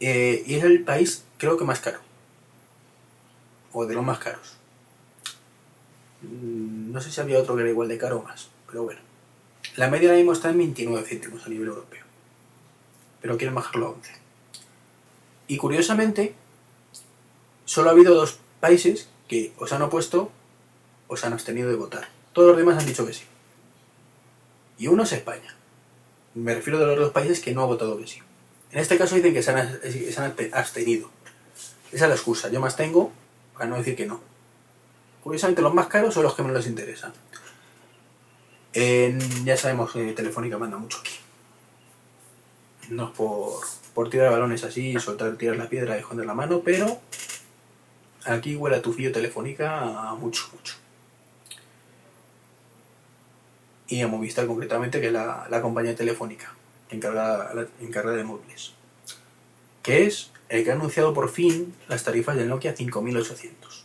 Eh, 0.00 0.42
y 0.44 0.56
es 0.56 0.64
el 0.64 0.84
país, 0.84 1.24
creo 1.38 1.56
que 1.56 1.64
más 1.64 1.80
caro. 1.80 2.00
O 3.72 3.86
de 3.86 3.94
los 3.94 4.04
más 4.04 4.18
caros. 4.18 4.58
Mm, 6.20 6.92
No 6.92 7.00
sé 7.00 7.10
si 7.10 7.18
había 7.22 7.38
otro 7.38 7.56
que 7.56 7.62
era 7.62 7.70
igual 7.70 7.88
de 7.88 7.96
caro 7.96 8.18
o 8.18 8.22
más, 8.24 8.50
pero 8.66 8.82
bueno. 8.82 9.00
La 9.76 9.88
media 9.88 10.10
ahora 10.10 10.18
mismo 10.18 10.34
está 10.34 10.50
en 10.50 10.58
29 10.58 11.08
céntimos 11.08 11.46
a 11.46 11.48
nivel 11.48 11.68
europeo. 11.68 12.04
Pero 13.22 13.38
quieren 13.38 13.54
bajarlo 13.54 13.86
a 13.86 13.90
11. 13.92 14.17
Y 15.48 15.56
curiosamente, 15.56 16.34
solo 17.64 17.88
ha 17.88 17.92
habido 17.92 18.14
dos 18.14 18.38
países 18.60 19.08
que 19.26 19.52
os 19.58 19.72
han 19.72 19.82
opuesto 19.82 20.30
o 21.08 21.16
se 21.16 21.26
han 21.26 21.32
abstenido 21.32 21.68
de 21.70 21.76
votar. 21.76 22.08
Todos 22.32 22.48
los 22.48 22.56
demás 22.56 22.78
han 22.78 22.86
dicho 22.86 23.06
que 23.06 23.14
sí. 23.14 23.24
Y 24.78 24.86
uno 24.86 25.02
es 25.02 25.12
España. 25.12 25.54
Me 26.34 26.54
refiero 26.54 26.78
a 26.82 26.86
los 26.86 26.98
dos 26.98 27.12
países 27.12 27.40
que 27.40 27.52
no 27.52 27.62
ha 27.62 27.66
votado 27.66 27.98
que 27.98 28.06
sí. 28.06 28.20
En 28.70 28.78
este 28.78 28.98
caso 28.98 29.16
dicen 29.16 29.32
que 29.32 29.42
se 29.42 29.50
han, 29.50 29.80
se 29.82 30.20
han 30.20 30.34
abstenido. 30.52 31.10
Esa 31.90 32.04
es 32.04 32.08
la 32.08 32.14
excusa. 32.14 32.50
Yo 32.50 32.60
más 32.60 32.76
tengo 32.76 33.10
para 33.54 33.68
no 33.68 33.76
decir 33.76 33.96
que 33.96 34.06
no. 34.06 34.20
Curiosamente 35.22 35.62
los 35.62 35.74
más 35.74 35.88
caros 35.88 36.14
son 36.14 36.22
los 36.22 36.34
que 36.34 36.42
menos 36.42 36.58
les 36.58 36.66
interesan. 36.66 37.12
ya 39.44 39.56
sabemos 39.56 39.92
que 39.92 40.12
Telefónica 40.12 40.58
manda 40.58 40.76
mucho 40.76 40.98
aquí. 40.98 41.12
No 42.90 43.08
es 43.08 43.10
por, 43.10 43.60
por 43.98 44.10
tirar 44.10 44.30
balones 44.30 44.62
así, 44.62 44.96
soltar, 45.00 45.34
tirar 45.34 45.56
la 45.56 45.68
piedra 45.68 45.96
y 45.96 45.98
esconder 45.98 46.24
la 46.24 46.32
mano, 46.32 46.62
pero 46.64 47.00
aquí 48.26 48.54
huele 48.54 48.76
a 48.76 48.80
tufillo 48.80 49.10
Telefónica 49.10 50.14
mucho, 50.20 50.48
mucho. 50.52 50.76
Y 53.88 54.00
a 54.00 54.06
Movistar 54.06 54.46
concretamente, 54.46 55.00
que 55.00 55.08
es 55.08 55.12
la, 55.12 55.60
compañía 55.60 55.96
telefónica 55.96 56.54
encargada, 56.90 57.66
encargada 57.80 58.16
de 58.16 58.22
móviles. 58.22 58.74
Que 59.82 60.06
es 60.06 60.30
el 60.48 60.62
que 60.62 60.70
ha 60.70 60.74
anunciado 60.74 61.12
por 61.12 61.28
fin 61.28 61.74
las 61.88 62.04
tarifas 62.04 62.36
del 62.36 62.48
Nokia 62.48 62.76
5800. 62.76 63.84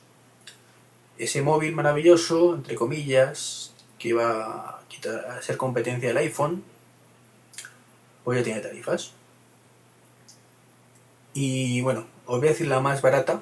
Ese 1.17 1.41
móvil 1.41 1.74
maravilloso, 1.74 2.53
entre 2.53 2.75
comillas, 2.75 3.74
que 3.98 4.10
iba 4.10 4.77
a, 4.77 4.84
quitar, 4.89 5.25
a 5.25 5.41
ser 5.41 5.58
competencia 5.58 6.10
del 6.10 6.17
iPhone, 6.17 6.63
pues 8.24 8.38
ya 8.38 8.43
tiene 8.43 8.60
tarifas. 8.60 9.13
Y 11.33 11.81
bueno, 11.81 12.05
os 12.25 12.39
voy 12.39 12.47
a 12.47 12.51
decir 12.51 12.67
la 12.67 12.79
más 12.79 13.01
barata, 13.01 13.41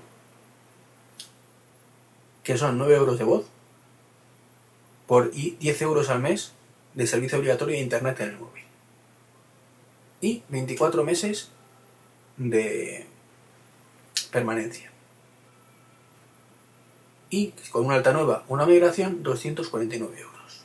que 2.43 2.57
son 2.57 2.77
9 2.77 2.95
euros 2.95 3.17
de 3.17 3.24
voz 3.24 3.45
por 5.07 5.31
10 5.31 5.81
euros 5.81 6.10
al 6.10 6.19
mes 6.19 6.53
de 6.93 7.07
servicio 7.07 7.38
obligatorio 7.38 7.75
de 7.75 7.81
internet 7.81 8.19
en 8.21 8.29
el 8.29 8.39
móvil. 8.39 8.63
Y 10.21 10.43
24 10.50 11.03
meses 11.03 11.50
de 12.38 13.05
permanencia. 14.31 14.91
Y 17.29 17.53
con 17.71 17.86
una 17.86 17.95
alta 17.95 18.13
nueva, 18.13 18.43
una 18.48 18.65
migración, 18.65 19.24
249 19.24 20.19
euros. 20.19 20.62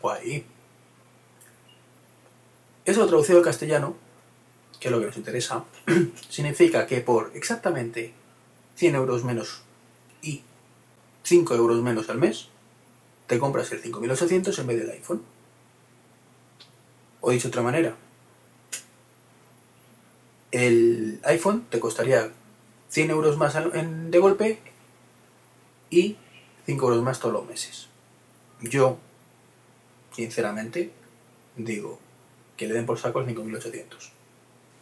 Guay. 0.00 0.44
Eso 2.84 3.06
traducido 3.06 3.38
al 3.38 3.44
castellano, 3.44 3.96
que 4.80 4.88
es 4.88 4.92
lo 4.92 5.00
que 5.00 5.06
nos 5.06 5.16
interesa, 5.16 5.64
significa 6.28 6.86
que 6.86 7.00
por 7.00 7.32
exactamente 7.34 8.12
100 8.76 8.94
euros 8.94 9.24
menos 9.24 9.62
y 10.22 10.42
5 11.24 11.54
euros 11.54 11.82
menos 11.82 12.08
al 12.08 12.18
mes, 12.18 12.48
te 13.26 13.38
compras 13.38 13.72
el 13.72 13.80
5800 13.80 14.58
en 14.58 14.66
vez 14.66 14.78
del 14.78 14.90
iPhone. 14.90 15.22
O 17.20 17.30
dicho 17.30 17.48
de 17.48 17.48
otra 17.48 17.62
manera, 17.62 17.96
el 20.52 21.20
iPhone 21.24 21.66
te 21.68 21.80
costaría 21.80 22.30
100 22.90 23.10
euros 23.10 23.36
más 23.36 23.54
de 23.54 24.18
golpe 24.18 24.60
y 25.90 26.16
5 26.66 26.86
euros 26.86 27.02
más 27.02 27.18
todos 27.18 27.32
los 27.32 27.46
meses. 27.46 27.88
Yo, 28.60 28.98
sinceramente, 30.12 30.92
digo 31.56 31.98
que 32.56 32.66
le 32.66 32.74
den 32.74 32.86
por 32.86 32.98
saco 32.98 33.20
el 33.20 33.26
5800. 33.26 34.15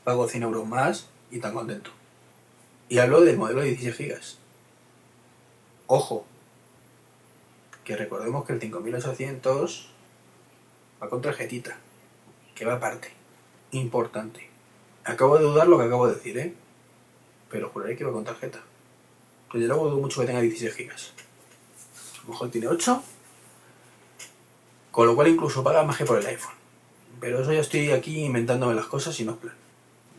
Pago 0.04 0.28
100 0.28 0.42
euros 0.42 0.66
más 0.66 1.08
y 1.30 1.38
tan 1.38 1.54
contento. 1.54 1.90
Y 2.88 2.98
hablo 2.98 3.22
del 3.22 3.38
modelo 3.38 3.62
de 3.62 3.74
16 3.74 3.96
GB. 3.96 4.20
Ojo, 5.86 6.26
que 7.84 7.96
recordemos 7.96 8.44
que 8.44 8.52
el 8.52 8.60
5800 8.60 9.90
va 11.02 11.08
con 11.08 11.22
tarjetita, 11.22 11.76
que 12.54 12.64
va 12.64 12.74
aparte. 12.74 13.12
Importante. 13.72 14.48
Acabo 15.04 15.38
de 15.38 15.44
dudar 15.44 15.68
lo 15.68 15.78
que 15.78 15.84
acabo 15.84 16.06
de 16.06 16.14
decir, 16.14 16.38
¿eh? 16.38 16.54
Pero 17.50 17.70
juraré 17.70 17.96
que 17.96 18.04
va 18.04 18.12
con 18.12 18.24
tarjeta. 18.24 18.60
Desde 19.52 19.68
luego 19.68 19.88
dudo 19.88 20.00
mucho 20.00 20.20
que 20.20 20.26
tenga 20.26 20.40
16 20.40 20.76
GB. 20.76 20.90
A 20.90 22.22
lo 22.22 22.28
mejor 22.30 22.50
tiene 22.50 22.68
8. 22.68 23.02
Con 24.90 25.06
lo 25.06 25.14
cual 25.14 25.28
incluso 25.28 25.62
paga 25.62 25.82
más 25.82 25.96
que 25.96 26.04
por 26.04 26.18
el 26.18 26.26
iPhone. 26.26 26.54
Pero 27.20 27.40
eso 27.40 27.52
ya 27.52 27.60
estoy 27.60 27.90
aquí 27.90 28.24
inventándome 28.24 28.74
las 28.74 28.86
cosas 28.86 29.18
y 29.20 29.24
no 29.24 29.32
es 29.32 29.38
plan. 29.38 29.63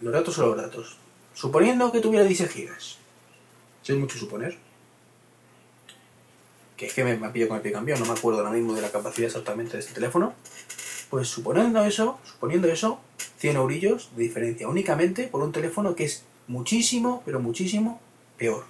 Los 0.02 0.14
datos 0.14 0.36
son 0.36 0.50
los 0.50 0.58
datos. 0.58 0.98
Suponiendo 1.34 1.92
que 1.92 2.00
tuviera 2.00 2.26
16 2.26 2.54
GB. 2.54 2.72
Si 3.84 3.94
es 3.94 3.98
mucho 3.98 4.18
suponer 4.18 4.58
que 6.78 6.88
es 6.88 6.94
que 6.94 7.04
me, 7.04 7.16
pillo 7.30 7.48
con 7.48 7.58
el 7.58 7.64
pie 7.64 7.72
cambiado, 7.72 8.02
no 8.02 8.12
me 8.12 8.18
acuerdo 8.18 8.40
ahora 8.40 8.52
mismo 8.52 8.74
de 8.74 8.82
la 8.82 8.92
capacidad 8.92 9.28
exactamente 9.28 9.74
de 9.74 9.80
este 9.80 9.94
teléfono, 9.94 10.34
pues 11.10 11.28
suponiendo 11.28 11.84
eso, 11.84 12.20
suponiendo 12.26 12.68
eso, 12.68 13.00
100 13.38 13.56
eurillos 13.56 14.10
de 14.16 14.24
diferencia 14.24 14.68
únicamente 14.68 15.28
por 15.28 15.42
un 15.42 15.52
teléfono 15.52 15.96
que 15.96 16.06
es 16.06 16.24
muchísimo, 16.48 17.22
pero 17.26 17.40
muchísimo 17.40 18.02
peor. 18.38 18.66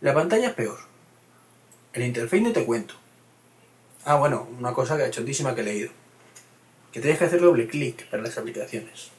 La 0.00 0.14
pantalla 0.14 0.48
es 0.48 0.54
peor. 0.54 0.78
El 1.92 2.04
interface 2.04 2.42
no 2.42 2.52
te 2.52 2.64
cuento. 2.64 2.94
Ah, 4.04 4.16
bueno, 4.16 4.46
una 4.58 4.72
cosa 4.72 4.96
que 4.96 5.10
chontísima 5.10 5.54
que 5.54 5.62
he 5.62 5.64
leído. 5.64 5.90
Que 6.92 7.00
tienes 7.00 7.18
que 7.18 7.24
hacer 7.24 7.40
doble 7.40 7.66
clic 7.66 8.06
para 8.08 8.22
las 8.22 8.38
aplicaciones. 8.38 9.10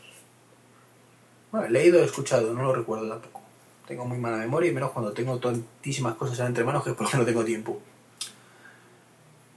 Bueno, 1.52 1.68
he 1.68 1.70
leído, 1.70 2.02
he 2.02 2.06
escuchado, 2.06 2.54
no 2.54 2.64
lo 2.64 2.74
recuerdo 2.74 3.08
tampoco. 3.08 3.42
Tengo 3.88 4.06
muy 4.06 4.18
mala 4.18 4.38
memoria 4.38 4.70
y 4.70 4.74
menos 4.74 4.92
cuando 4.92 5.14
tengo 5.14 5.40
tantísimas 5.40 6.16
cosas 6.16 6.40
entre 6.42 6.64
manos 6.64 6.84
que 6.84 6.94
por 6.94 7.12
lo 7.12 7.20
no 7.20 7.26
tengo 7.26 7.46
tiempo. 7.46 7.82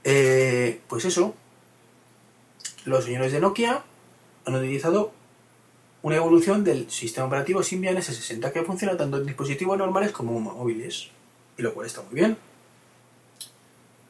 Eh, 0.03 0.81
pues 0.87 1.05
eso, 1.05 1.35
los 2.85 3.03
señores 3.03 3.31
de 3.31 3.39
Nokia 3.39 3.83
han 4.45 4.55
utilizado 4.55 5.11
una 6.01 6.15
evolución 6.15 6.63
del 6.63 6.89
sistema 6.89 7.27
operativo 7.27 7.61
Symbian 7.61 7.97
S60 7.97 8.51
que 8.51 8.63
funciona 8.63 8.97
tanto 8.97 9.17
en 9.17 9.25
dispositivos 9.25 9.77
normales 9.77 10.11
como 10.11 10.35
en 10.35 10.43
móviles, 10.43 11.09
y 11.57 11.61
lo 11.61 11.73
cual 11.73 11.85
está 11.85 12.01
muy 12.01 12.15
bien. 12.15 12.37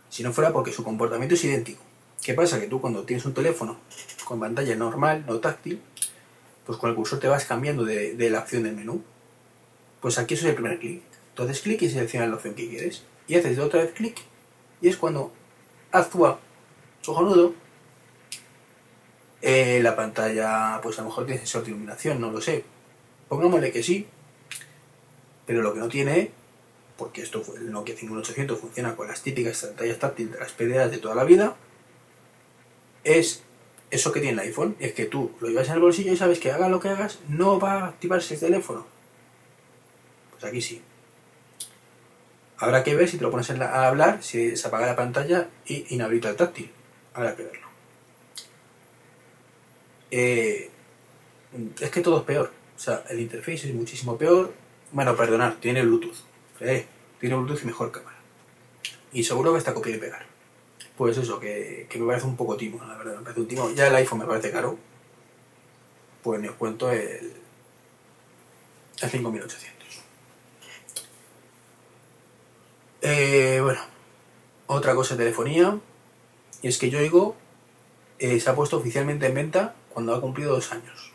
Si 0.09 0.23
no 0.23 0.31
fuera 0.31 0.53
porque 0.53 0.71
su 0.71 0.83
comportamiento 0.83 1.35
es 1.35 1.43
idéntico. 1.43 1.81
¿Qué 2.21 2.33
pasa? 2.33 2.59
Que 2.59 2.67
tú 2.67 2.79
cuando 2.79 3.03
tienes 3.03 3.25
un 3.25 3.33
teléfono 3.33 3.77
con 4.23 4.39
pantalla 4.39 4.75
normal, 4.75 5.25
no 5.27 5.39
táctil, 5.39 5.81
pues 6.65 6.77
con 6.77 6.89
el 6.89 6.95
cursor 6.95 7.19
te 7.19 7.27
vas 7.27 7.45
cambiando 7.45 7.83
de, 7.83 8.29
la 8.29 8.39
opción 8.39 8.63
del 8.63 8.75
menú. 8.75 9.03
Pues 10.01 10.17
aquí 10.17 10.33
eso 10.33 10.45
es 10.45 10.49
el 10.49 10.55
primer 10.55 10.79
clic. 10.79 11.01
Entonces 11.29 11.61
clic 11.61 11.81
y 11.81 11.89
selecciona 11.89 12.27
la 12.27 12.35
opción 12.35 12.53
que 12.53 12.69
quieres. 12.69 13.03
Y 13.27 13.35
haces 13.35 13.59
otra 13.59 13.81
vez 13.81 13.93
clic 13.93 14.17
y 14.81 14.89
es 14.89 14.97
cuando 14.97 15.31
actúa 15.91 16.39
cojonudo. 17.05 17.53
Eh, 19.41 19.79
la 19.81 19.95
pantalla, 19.95 20.79
pues 20.83 20.99
a 20.99 21.01
lo 21.01 21.09
mejor 21.09 21.25
tiene 21.25 21.39
sensor 21.39 21.63
de 21.63 21.71
iluminación, 21.71 22.21
no 22.21 22.31
lo 22.31 22.41
sé. 22.41 22.63
Pongámosle 23.27 23.71
que 23.71 23.81
sí, 23.81 24.07
pero 25.45 25.63
lo 25.63 25.73
que 25.73 25.79
no 25.79 25.87
tiene, 25.87 26.31
porque 26.97 27.21
esto 27.23 27.41
fue 27.41 27.57
el 27.57 27.71
Nokia 27.71 27.95
5800 27.95 28.59
funciona 28.59 28.95
con 28.95 29.07
las 29.07 29.23
típicas 29.23 29.63
pantallas 29.63 29.99
táctiles 29.99 30.33
de 30.33 30.39
las 30.39 30.51
PDAs 30.51 30.91
de 30.91 30.97
toda 30.99 31.15
la 31.15 31.23
vida, 31.23 31.55
es 33.03 33.43
eso 33.91 34.11
que 34.11 34.21
tiene 34.21 34.41
el 34.41 34.47
iPhone, 34.47 34.75
es 34.79 34.93
que 34.93 35.05
tú 35.05 35.31
lo 35.41 35.49
llevas 35.49 35.67
en 35.67 35.75
el 35.75 35.81
bolsillo 35.81 36.13
y 36.13 36.17
sabes 36.17 36.39
que 36.39 36.51
haga 36.51 36.69
lo 36.69 36.79
que 36.79 36.89
hagas, 36.89 37.19
no 37.27 37.59
va 37.59 37.73
a 37.73 37.87
activarse 37.87 38.33
el 38.33 38.39
teléfono. 38.39 38.87
Pues 40.31 40.45
aquí 40.45 40.61
sí. 40.61 40.81
Habrá 42.57 42.83
que 42.83 42.95
ver 42.95 43.09
si 43.09 43.17
te 43.17 43.23
lo 43.23 43.31
pones 43.31 43.49
a 43.49 43.87
hablar, 43.87 44.23
si 44.23 44.55
se 44.55 44.67
apaga 44.67 44.85
la 44.85 44.95
pantalla 44.95 45.49
y 45.65 45.93
inhabilita 45.93 46.29
el 46.29 46.35
táctil. 46.35 46.71
Habrá 47.13 47.35
que 47.35 47.43
verlo. 47.43 47.67
Eh, 50.11 50.69
es 51.79 51.89
que 51.89 52.01
todo 52.01 52.19
es 52.19 52.23
peor. 52.23 52.51
O 52.77 52.79
sea, 52.79 53.03
el 53.09 53.19
interface 53.19 53.67
es 53.67 53.73
muchísimo 53.73 54.17
peor. 54.17 54.53
Bueno, 54.91 55.15
perdonar, 55.15 55.55
tiene 55.59 55.83
Bluetooth. 55.83 56.17
Eh, 56.59 56.85
tiene 57.19 57.35
Bluetooth 57.35 57.63
y 57.63 57.65
mejor 57.65 57.91
cámara. 57.91 58.17
Y 59.11 59.23
seguro 59.23 59.51
que 59.51 59.59
está 59.59 59.73
copiar 59.73 59.97
y 59.97 59.99
pegar. 59.99 60.30
Pues 61.01 61.17
eso, 61.17 61.39
que, 61.39 61.87
me 61.95 62.05
parece 62.05 62.27
un 62.27 62.37
poco 62.37 62.55
timo, 62.55 62.77
la 62.85 62.95
verdad. 62.95 63.15
Me 63.15 63.23
parece 63.23 63.39
un 63.41 63.47
timo. 63.47 63.71
Ya 63.71 63.87
el 63.87 63.95
iPhone 63.95 64.19
me 64.19 64.25
parece 64.25 64.51
caro. 64.51 64.77
Pues 66.21 66.39
ni 66.39 66.47
os 66.47 66.53
cuento 66.57 66.91
el, 66.91 67.33
el 69.01 69.09
5800. 69.09 69.87
Eh, 73.01 73.59
bueno, 73.63 73.81
otra 74.67 74.93
cosa 74.93 75.15
de 75.15 75.23
telefonía, 75.23 75.79
y 76.61 76.67
es 76.67 76.77
que 76.77 76.91
Yoigo 76.91 77.35
eh, 78.19 78.39
se 78.39 78.51
ha 78.51 78.55
puesto 78.55 78.77
oficialmente 78.77 79.25
en 79.25 79.33
venta 79.33 79.73
cuando 79.89 80.13
ha 80.13 80.21
cumplido 80.21 80.53
dos 80.53 80.71
años. 80.71 81.11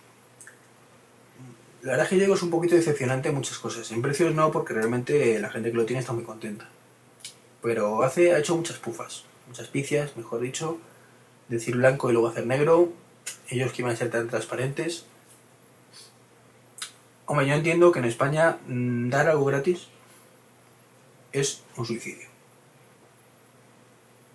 La 1.83 1.93
verdad 1.93 2.07
es 2.07 2.11
que 2.11 2.19
Yoigo 2.19 2.35
es 2.35 2.43
un 2.43 2.51
poquito 2.51 2.75
decepcionante 2.75 3.29
en 3.29 3.37
muchas 3.37 3.61
cosas. 3.61 3.89
En 3.93 4.03
precios 4.03 4.35
no, 4.35 4.51
porque 4.51 4.75
realmente 4.75 5.39
la 5.39 5.49
gente 5.49 5.71
que 5.71 5.77
lo 5.77 5.87
tiene 5.87 6.01
está 6.01 6.13
muy 6.13 6.25
contenta. 6.25 6.69
Pero 7.63 8.03
hace, 8.03 8.35
ha 8.35 8.41
hecho 8.41 8.57
muchas 8.57 8.79
pufas, 8.79 9.27
muchas 9.47 9.69
picias, 9.69 10.17
mejor 10.17 10.41
dicho, 10.41 10.79
decir 11.49 11.77
blanco 11.77 12.11
y 12.11 12.13
luego 12.13 12.29
hacer 12.29 12.47
negro, 12.47 12.93
ellos 13.49 13.73
que 13.73 13.83
iban 13.83 13.93
a 13.93 13.97
ser 13.97 14.11
tan 14.11 14.29
transparentes. 14.29 15.07
Hombre, 17.27 17.47
yo 17.47 17.55
entiendo 17.55 17.93
que 17.93 17.99
en 17.99 18.05
España 18.05 18.59
mm, 18.67 19.11
dar 19.11 19.29
algo 19.29 19.45
gratis 19.45 19.89
es 21.33 21.63
un 21.77 21.85
suicidio. 21.85 22.29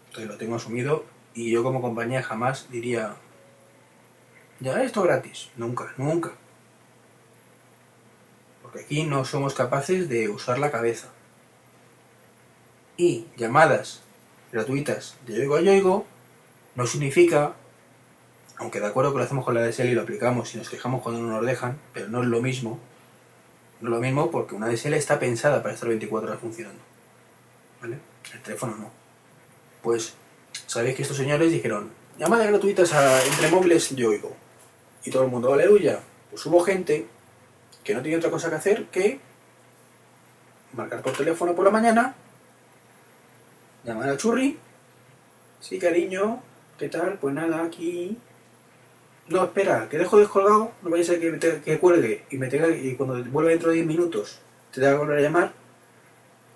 Entonces 0.08 0.30
lo 0.30 0.38
tengo 0.38 0.56
asumido 0.56 1.06
y 1.34 1.52
yo 1.52 1.64
como 1.64 1.82
compañía 1.82 2.22
jamás 2.22 2.70
diría, 2.70 3.16
ya 4.60 4.84
esto 4.84 5.02
gratis. 5.02 5.50
Nunca, 5.56 5.94
nunca. 5.98 6.32
Porque 8.62 8.82
aquí 8.82 9.04
no 9.04 9.26
somos 9.26 9.54
capaces 9.54 10.10
de 10.10 10.30
usar 10.30 10.60
la 10.60 10.72
cabeza. 10.72 11.08
Y 12.98 13.26
llamadas 13.38 14.02
gratuitas 14.52 15.16
de 15.26 15.36
yoigo 15.36 15.56
a 15.56 15.62
yoigo 15.62 16.06
no 16.76 16.88
significa, 16.88 17.54
aunque 18.58 18.80
de 18.80 18.88
acuerdo 18.88 19.12
que 19.12 19.20
lo 19.20 19.24
hacemos 19.24 19.46
con 19.46 19.56
la 19.56 19.66
DSL 19.66 19.90
y 19.90 19.94
lo 19.94 20.02
aplicamos 20.02 20.54
y 20.54 20.58
nos 20.58 20.70
quejamos 20.70 21.02
cuando 21.02 21.22
no 21.22 21.30
nos 21.30 21.46
dejan, 21.46 21.78
pero 21.94 22.08
no 22.08 22.22
es 22.24 22.30
lo 22.30 22.42
mismo. 22.42 22.80
No 23.82 23.90
es 23.90 23.96
lo 23.96 24.00
mismo 24.00 24.32
porque 24.32 24.56
una 24.56 24.68
DSL 24.68 24.94
está 24.94 25.20
pensada 25.20 25.62
para 25.62 25.74
estar 25.74 25.90
24 25.90 26.30
horas 26.30 26.42
funcionando. 26.42 26.82
¿Vale? 27.82 27.98
El 28.34 28.42
teléfono 28.42 28.76
no. 28.78 28.92
Pues 29.82 30.14
sabéis 30.68 30.96
que 30.96 31.02
estos 31.02 31.18
señores 31.18 31.52
dijeron, 31.52 31.90
llamadas 32.18 32.48
gratuitas 32.48 32.94
a, 32.94 33.24
entre 33.26 33.50
móviles 33.50 33.90
yo 33.96 34.10
oigo. 34.10 34.36
Y 35.04 35.10
todo 35.10 35.24
el 35.24 35.30
mundo, 35.30 35.52
aleluya. 35.52 36.00
Pues 36.30 36.46
hubo 36.46 36.62
gente 36.62 37.08
que 37.84 37.96
no 37.96 38.02
tenía 38.02 38.18
otra 38.18 38.30
cosa 38.30 38.50
que 38.50 38.56
hacer 38.56 38.86
que 38.86 39.20
marcar 40.74 41.02
por 41.02 41.14
teléfono 41.14 41.56
por 41.56 41.66
la 41.66 41.72
mañana, 41.72 42.16
llamar 43.84 44.10
al 44.10 44.18
churri, 44.18 44.58
sí 45.60 45.80
cariño, 45.80 46.42
¿qué 46.78 46.90
tal? 46.90 47.18
Pues 47.20 47.34
nada, 47.34 47.64
aquí... 47.64 48.18
No, 49.28 49.44
espera, 49.46 49.88
que 49.90 49.98
dejo 49.98 50.20
descolgado, 50.20 50.72
no 50.82 50.90
vaya 50.90 51.04
a 51.04 51.06
ser 51.06 51.20
que, 51.20 51.62
que 51.62 51.80
cuelgue 51.80 52.26
y 52.32 52.38
me 52.38 52.48
tenga 52.48 52.68
y 52.70 52.96
cuando 52.96 53.24
vuelva 53.32 53.52
dentro 53.52 53.70
de 53.70 53.76
10 53.76 53.88
minutos 53.88 54.40
te 54.72 54.82
tenga 54.82 54.94
que 54.94 54.98
volver 54.98 55.20
a 55.20 55.22
llamar, 55.22 55.54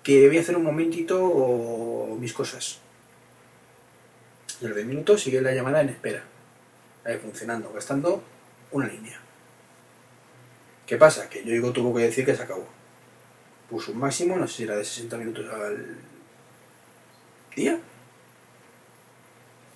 que 0.02 0.26
voy 0.26 0.36
a 0.36 0.40
hacer 0.40 0.56
un 0.56 0.64
momentito 0.64 1.24
o 1.24 2.16
mis 2.16 2.32
cosas. 2.32 2.80
Y 4.60 4.66
a 4.66 4.68
los 4.68 4.76
10 4.76 4.88
minutos 4.88 5.22
sigue 5.22 5.40
la 5.40 5.54
llamada 5.54 5.80
en 5.80 5.90
espera. 5.90 6.22
Ahí 7.04 7.16
funcionando, 7.18 7.72
gastando 7.72 8.22
una 8.72 8.88
línea. 8.88 9.18
¿Qué 10.86 10.96
pasa? 10.96 11.28
Que 11.30 11.44
yo 11.44 11.52
digo 11.52 11.72
tuvo 11.72 11.94
que 11.94 12.02
decir 12.02 12.24
que 12.24 12.36
se 12.36 12.42
acabó. 12.42 12.66
Puso 13.70 13.92
un 13.92 13.98
máximo, 13.98 14.36
no 14.36 14.46
sé 14.46 14.54
si 14.54 14.62
era 14.64 14.76
de 14.76 14.84
60 14.84 15.16
minutos 15.16 15.46
al 15.52 15.98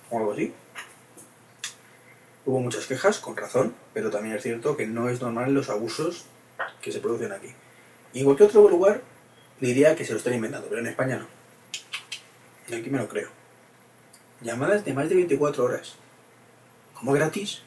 O 0.09 0.17
algo 0.17 0.33
así. 0.33 0.53
Hubo 2.45 2.59
muchas 2.59 2.85
quejas, 2.85 3.19
con 3.19 3.35
razón, 3.37 3.73
pero 3.93 4.09
también 4.09 4.35
es 4.35 4.43
cierto 4.43 4.77
que 4.77 4.87
no 4.87 5.09
es 5.09 5.21
normal 5.21 5.53
los 5.53 5.69
abusos 5.69 6.25
que 6.81 6.91
se 6.91 6.99
producen 6.99 7.31
aquí. 7.31 7.53
Y 8.13 8.19
en 8.19 8.25
cualquier 8.25 8.49
otro 8.49 8.69
lugar 8.69 9.01
diría 9.59 9.95
que 9.95 10.05
se 10.05 10.11
lo 10.11 10.17
están 10.17 10.33
inventando, 10.33 10.67
pero 10.67 10.81
en 10.81 10.87
España 10.87 11.17
no. 11.17 11.27
Y 12.67 12.79
aquí 12.79 12.89
me 12.89 12.97
lo 12.97 13.07
creo. 13.07 13.29
Llamadas 14.41 14.85
de 14.85 14.93
más 14.93 15.09
de 15.09 15.15
24 15.15 15.63
horas. 15.63 15.95
¿Cómo 16.95 17.13
gratis? 17.13 17.61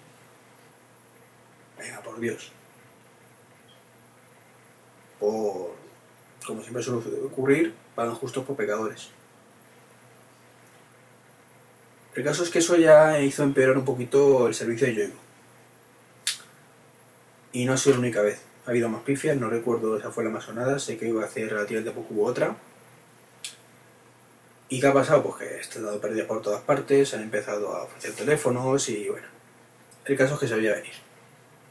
Venga, 1.79 2.01
por 2.03 2.21
Dios. 2.21 2.53
Por... 5.19 5.75
Como 6.47 6.61
siempre 6.61 6.83
suele 6.83 7.01
ocurrir, 7.25 7.75
pagan 7.95 8.15
justos 8.15 8.45
por 8.45 8.57
pecadores. 8.57 9.09
El 12.15 12.23
caso 12.23 12.45
es 12.45 12.51
que 12.51 12.61
eso 12.61 12.77
ya 12.77 13.21
hizo 13.21 13.43
empeorar 13.43 13.77
un 13.77 13.85
poquito 13.85 14.47
el 14.47 14.55
servicio 14.55 14.87
de 14.87 14.95
Yoigo. 14.95 15.17
Y 17.53 17.65
no 17.65 17.73
ha 17.73 17.77
sido 17.77 17.97
la 17.97 18.01
única 18.01 18.23
vez. 18.23 18.41
Ha 18.67 18.71
habido 18.71 18.89
más 18.89 19.03
pifias, 19.03 19.37
no 19.37 19.51
recuerdo 19.51 19.99
esa 19.99 20.11
fue 20.11 20.25
la 20.25 20.31
más 20.31 20.45
sonada, 20.45 20.79
sé 20.79 20.97
que 20.97 21.09
iba 21.09 21.23
a 21.23 21.27
hacer 21.27 21.51
relativamente 21.51 21.91
poco 21.91 22.15
hubo 22.15 22.27
otra. 22.27 22.57
¿Y 24.69 24.81
qué 24.81 24.87
ha 24.87 24.93
pasado? 24.93 25.23
Pues 25.23 25.37
que 25.37 25.61
está 25.61 25.81
dado 25.81 26.01
pérdidas 26.01 26.27
por 26.27 26.41
todas 26.41 26.63
partes, 26.63 27.15
han 27.15 27.23
empezado 27.23 27.75
a 27.75 27.85
ofrecer 27.85 28.13
teléfonos 28.13 28.89
y 28.89 29.09
bueno. 29.09 29.27
El 30.05 30.17
caso 30.17 30.35
es 30.35 30.41
que 30.41 30.49
se 30.49 30.57
veía 30.57 30.75
venir. 30.75 30.93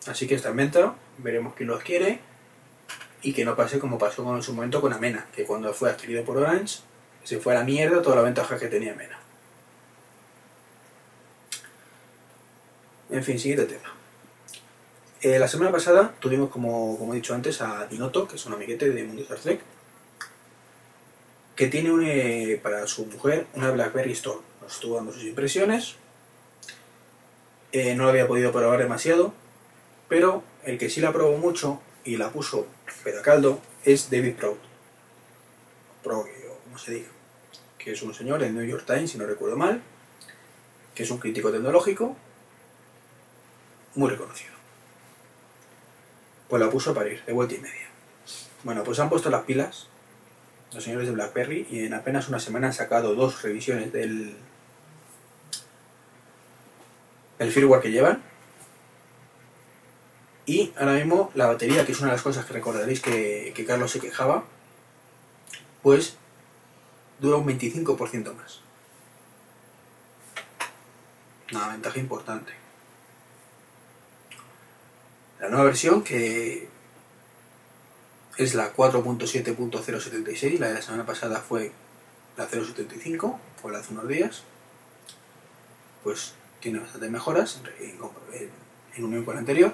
Así 0.07 0.27
que 0.27 0.35
está 0.35 0.49
en 0.49 0.57
venta, 0.57 0.93
veremos 1.19 1.53
quién 1.55 1.69
los 1.69 1.81
quiere 1.81 2.19
y 3.21 3.33
que 3.33 3.45
no 3.45 3.55
pase 3.55 3.79
como 3.79 3.97
pasó 3.97 4.35
en 4.35 4.43
su 4.43 4.53
momento 4.53 4.81
con 4.81 4.91
Amena, 4.91 5.25
que 5.33 5.45
cuando 5.45 5.73
fue 5.73 5.89
adquirido 5.89 6.25
por 6.25 6.37
Orange 6.37 6.79
se 7.23 7.39
fue 7.39 7.55
a 7.55 7.59
la 7.59 7.63
mierda 7.63 8.01
toda 8.01 8.17
la 8.17 8.21
ventaja 8.21 8.59
que 8.59 8.67
tenía 8.67 8.91
Amena. 8.91 9.22
En 13.13 13.23
fin, 13.23 13.37
siguiente 13.37 13.65
tema. 13.65 13.93
Eh, 15.21 15.37
la 15.37 15.47
semana 15.47 15.71
pasada 15.71 16.15
tuvimos, 16.19 16.49
como, 16.49 16.97
como 16.97 17.13
he 17.13 17.17
dicho 17.17 17.35
antes, 17.35 17.61
a 17.61 17.85
Dinoto, 17.85 18.27
que 18.27 18.37
es 18.37 18.45
un 18.47 18.53
amiguete 18.53 18.89
de 18.89 19.03
Mundo 19.03 19.21
Star 19.21 19.59
que 21.55 21.67
tiene 21.67 22.53
eh, 22.53 22.57
para 22.57 22.87
su 22.87 23.05
mujer 23.05 23.45
una 23.53 23.69
BlackBerry 23.69 24.13
Storm. 24.13 24.41
Nos 24.63 24.73
estuvo 24.73 24.95
dando 24.95 25.13
sus 25.13 25.25
impresiones. 25.25 25.93
Eh, 27.71 27.93
no 27.93 28.05
la 28.05 28.09
había 28.09 28.27
podido 28.27 28.51
probar 28.51 28.79
demasiado, 28.79 29.31
pero 30.09 30.41
el 30.63 30.79
que 30.79 30.89
sí 30.89 30.99
la 30.99 31.13
probó 31.13 31.37
mucho 31.37 31.79
y 32.03 32.17
la 32.17 32.31
puso 32.31 32.65
pero 33.03 33.19
a 33.19 33.21
caldo 33.21 33.61
es 33.85 34.09
David 34.09 34.37
Proud. 34.37 34.57
Proud, 36.01 36.25
como 36.63 36.79
se 36.79 36.93
diga. 36.93 37.09
Que 37.77 37.91
es 37.91 38.01
un 38.01 38.15
señor 38.15 38.39
del 38.39 38.55
New 38.55 38.65
York 38.65 38.87
Times, 38.87 39.11
si 39.11 39.19
no 39.19 39.27
recuerdo 39.27 39.55
mal, 39.55 39.83
que 40.95 41.03
es 41.03 41.11
un 41.11 41.19
crítico 41.19 41.51
tecnológico 41.51 42.17
muy 43.95 44.09
reconocido. 44.09 44.53
Pues 46.49 46.61
la 46.61 46.69
puso 46.69 46.91
a 46.91 46.93
parir, 46.93 47.23
de 47.25 47.33
vuelta 47.33 47.55
y 47.55 47.59
media. 47.59 47.87
Bueno, 48.63 48.83
pues 48.83 48.99
han 48.99 49.09
puesto 49.09 49.29
las 49.29 49.43
pilas 49.43 49.87
los 50.73 50.83
señores 50.83 51.07
de 51.07 51.13
BlackBerry 51.13 51.67
y 51.69 51.85
en 51.85 51.93
apenas 51.93 52.29
una 52.29 52.39
semana 52.39 52.67
han 52.67 52.73
sacado 52.73 53.15
dos 53.15 53.41
revisiones 53.41 53.93
del 53.93 54.35
el 57.39 57.51
firmware 57.51 57.81
que 57.81 57.91
llevan 57.91 58.23
y 60.45 60.73
ahora 60.77 60.93
mismo 60.93 61.31
la 61.35 61.47
batería, 61.47 61.85
que 61.85 61.93
es 61.93 61.99
una 61.99 62.09
de 62.09 62.15
las 62.15 62.21
cosas 62.21 62.45
que 62.45 62.53
recordaréis 62.53 63.01
que, 63.01 63.53
que 63.55 63.65
Carlos 63.65 63.91
se 63.91 64.01
quejaba, 64.01 64.43
pues 65.81 66.17
dura 67.19 67.37
un 67.37 67.47
25% 67.47 68.35
más. 68.35 68.59
Una 71.51 71.69
ventaja 71.69 71.99
importante. 71.99 72.62
La 75.43 75.49
nueva 75.49 75.65
versión 75.65 76.05
que 76.05 76.69
es 78.37 78.53
la 78.55 78.73
4.7.076, 78.73 80.57
la 80.57 80.69
de 80.69 80.75
la 80.75 80.81
semana 80.81 81.05
pasada 81.05 81.41
fue 81.41 81.73
la 82.37 82.47
0.75, 82.47 83.37
fue 83.61 83.73
la 83.73 83.79
hace 83.79 83.91
unos 83.91 84.07
días, 84.07 84.43
pues 86.01 86.33
tiene 86.61 86.79
bastantes 86.79 87.11
mejoras 87.11 87.59
en, 87.77 87.99
en- 88.33 88.49
en 88.95 89.03
unión 89.03 89.25
con 89.25 89.33
la 89.33 89.41
anterior. 89.41 89.73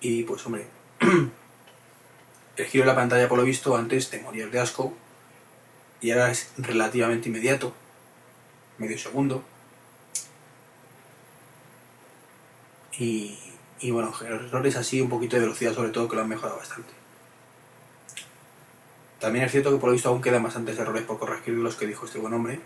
Y 0.00 0.22
pues 0.22 0.46
hombre, 0.46 0.68
el 2.56 2.66
giro 2.66 2.84
de 2.84 2.90
la 2.92 2.94
pantalla 2.94 3.28
por 3.28 3.38
lo 3.38 3.44
visto 3.44 3.74
antes 3.76 4.10
te 4.10 4.20
morías 4.20 4.52
de 4.52 4.60
asco 4.60 4.94
y 6.00 6.12
ahora 6.12 6.30
es 6.30 6.50
relativamente 6.56 7.28
inmediato, 7.30 7.74
medio 8.78 8.96
segundo. 8.96 9.42
Y, 12.96 13.38
y 13.84 13.90
bueno, 13.90 14.14
errores 14.24 14.76
así, 14.76 15.02
un 15.02 15.10
poquito 15.10 15.36
de 15.36 15.42
velocidad 15.42 15.74
sobre 15.74 15.90
todo 15.90 16.08
que 16.08 16.16
lo 16.16 16.22
han 16.22 16.28
mejorado 16.30 16.56
bastante. 16.56 16.88
También 19.20 19.44
es 19.44 19.52
cierto 19.52 19.70
que 19.70 19.76
por 19.76 19.90
lo 19.90 19.92
visto 19.92 20.08
aún 20.08 20.22
quedan 20.22 20.42
bastantes 20.42 20.78
errores 20.78 21.02
por 21.02 21.18
corregir 21.18 21.52
los 21.52 21.76
que 21.76 21.86
dijo 21.86 22.06
este 22.06 22.18
buen 22.18 22.32
hombre. 22.32 22.60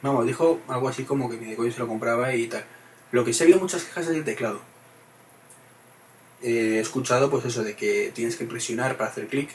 Vamos, 0.00 0.24
dijo 0.24 0.58
algo 0.68 0.88
así 0.88 1.04
como 1.04 1.28
que 1.28 1.36
ni 1.36 1.54
de 1.54 1.70
se 1.70 1.80
lo 1.80 1.86
compraba 1.86 2.34
y 2.34 2.46
tal. 2.46 2.64
Lo 3.10 3.26
que 3.26 3.34
sí 3.34 3.42
ha 3.42 3.44
habido 3.44 3.60
muchas 3.60 3.84
quejas 3.84 4.06
es 4.06 4.14
del 4.14 4.24
teclado. 4.24 4.62
Eh, 6.40 6.76
he 6.76 6.80
escuchado 6.80 7.28
pues 7.28 7.44
eso 7.44 7.62
de 7.62 7.76
que 7.76 8.10
tienes 8.14 8.36
que 8.36 8.46
presionar 8.46 8.96
para 8.96 9.10
hacer 9.10 9.28
clic, 9.28 9.50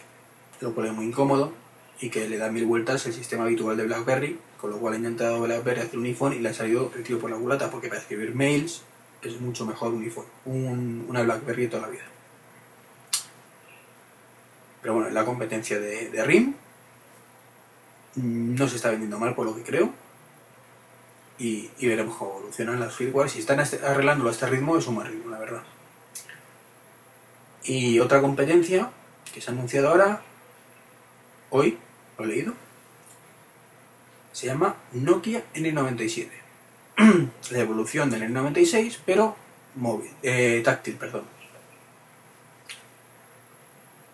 lo 0.61 0.75
cual 0.75 0.87
es 0.87 0.93
muy 0.93 1.07
incómodo 1.07 1.53
y 1.99 2.11
que 2.11 2.29
le 2.29 2.37
da 2.37 2.51
mil 2.51 2.67
vueltas 2.67 3.07
el 3.07 3.13
sistema 3.13 3.45
habitual 3.45 3.75
de 3.77 3.85
BlackBerry, 3.85 4.37
con 4.61 4.69
lo 4.69 4.77
cual 4.77 4.93
he 4.93 4.97
intentado 4.97 5.41
BlackBerry 5.41 5.81
hacer 5.81 5.97
un 5.97 6.05
iPhone 6.05 6.33
y 6.33 6.39
le 6.39 6.49
ha 6.49 6.53
salido 6.53 6.91
el 6.95 7.03
tío 7.03 7.17
por 7.17 7.31
la 7.31 7.37
culata 7.37 7.71
porque 7.71 7.87
para 7.87 7.99
escribir 7.99 8.35
mails 8.35 8.83
es 9.21 9.39
mucho 9.41 9.65
mejor 9.65 9.93
un 9.93 10.03
iPhone, 10.03 10.25
un- 10.45 11.05
una 11.09 11.23
BlackBerry 11.23 11.67
toda 11.67 11.83
la 11.83 11.87
vida. 11.89 12.03
Pero 14.81 14.93
bueno, 14.95 15.09
la 15.09 15.25
competencia 15.25 15.79
de, 15.79 16.09
de 16.09 16.23
RIM 16.23 16.53
mm, 18.15 18.55
no 18.55 18.67
se 18.67 18.75
está 18.77 18.89
vendiendo 18.91 19.19
mal 19.19 19.35
por 19.35 19.45
lo 19.45 19.55
que 19.55 19.63
creo 19.63 19.91
y, 21.39 21.69
y 21.79 21.87
veremos 21.87 22.15
cómo 22.17 22.31
evolucionan 22.37 22.79
las 22.79 22.95
firmware. 22.95 23.29
Si 23.29 23.39
están 23.39 23.59
este- 23.59 23.85
arreglándolo 23.85 24.29
a 24.29 24.33
este 24.33 24.47
ritmo 24.47 24.77
es 24.77 24.87
un 24.87 24.95
buen 24.95 25.07
ritmo, 25.07 25.29
la 25.31 25.39
verdad. 25.39 25.63
Y 27.63 27.99
otra 27.99 28.21
competencia 28.21 28.89
que 29.33 29.41
se 29.41 29.49
ha 29.49 29.53
anunciado 29.53 29.89
ahora, 29.89 30.21
hoy, 31.49 31.77
lo 32.17 32.23
he 32.23 32.27
leído, 32.27 32.53
se 34.31 34.45
llama 34.47 34.75
Nokia 34.93 35.43
N97. 35.53 36.29
la 37.51 37.59
evolución 37.59 38.09
del 38.09 38.23
N96, 38.23 38.99
pero 39.05 39.35
móvil, 39.75 40.11
eh, 40.23 40.61
táctil, 40.63 40.95
perdón. 40.95 41.23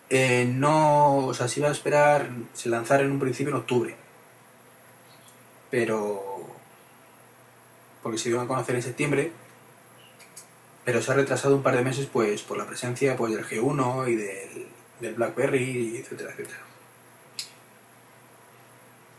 Eh, 0.09 0.45
no, 0.45 1.27
o 1.27 1.33
sea, 1.33 1.47
se 1.47 1.61
iba 1.61 1.69
a 1.69 1.71
esperar, 1.71 2.29
se 2.53 2.69
lanzar 2.69 3.01
en 3.01 3.11
un 3.11 3.19
principio 3.19 3.51
en 3.51 3.59
octubre, 3.59 3.95
pero 5.71 6.45
porque 8.03 8.17
se 8.17 8.29
iban 8.29 8.45
a 8.45 8.47
conocer 8.47 8.75
en 8.75 8.83
septiembre, 8.83 9.31
pero 10.83 11.01
se 11.01 11.11
ha 11.11 11.15
retrasado 11.15 11.55
un 11.55 11.63
par 11.63 11.77
de 11.77 11.83
meses 11.83 12.07
pues 12.11 12.41
por 12.41 12.57
la 12.57 12.67
presencia 12.67 13.15
pues 13.15 13.33
del 13.33 13.45
G1 13.45 14.09
y 14.09 14.15
del, 14.15 14.67
del 14.99 15.15
BlackBerry, 15.15 15.97
etcétera, 15.97 16.31
etcétera. 16.31 16.59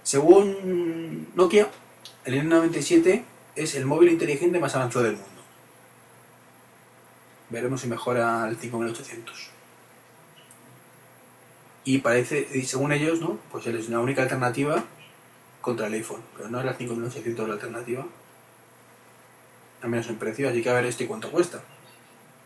Según 0.02 1.28
Nokia, 1.34 1.70
el 2.26 2.34
N97 2.34 3.24
es 3.56 3.74
el 3.74 3.86
móvil 3.86 4.10
inteligente 4.10 4.58
más 4.58 4.74
avanzado 4.74 5.04
del 5.04 5.14
mundo. 5.14 5.30
Veremos 7.50 7.80
si 7.80 7.88
mejora 7.88 8.48
el 8.48 8.56
5800. 8.56 9.50
Y 11.84 11.98
parece, 11.98 12.48
y 12.52 12.62
según 12.62 12.92
ellos, 12.92 13.20
¿no? 13.20 13.38
Pues 13.52 13.66
es 13.66 13.88
la 13.88 14.00
única 14.00 14.22
alternativa 14.22 14.84
contra 15.60 15.86
el 15.86 15.94
iPhone. 15.94 16.22
Pero 16.36 16.48
no 16.48 16.60
era 16.60 16.70
el 16.70 16.76
5800 16.76 17.46
la 17.46 17.54
alternativa. 17.54 18.06
Al 19.82 19.90
menos 19.90 20.08
en 20.08 20.16
precio, 20.16 20.48
así 20.48 20.62
que 20.62 20.70
a 20.70 20.74
ver 20.74 20.86
este 20.86 21.06
cuánto 21.06 21.30
cuesta. 21.30 21.62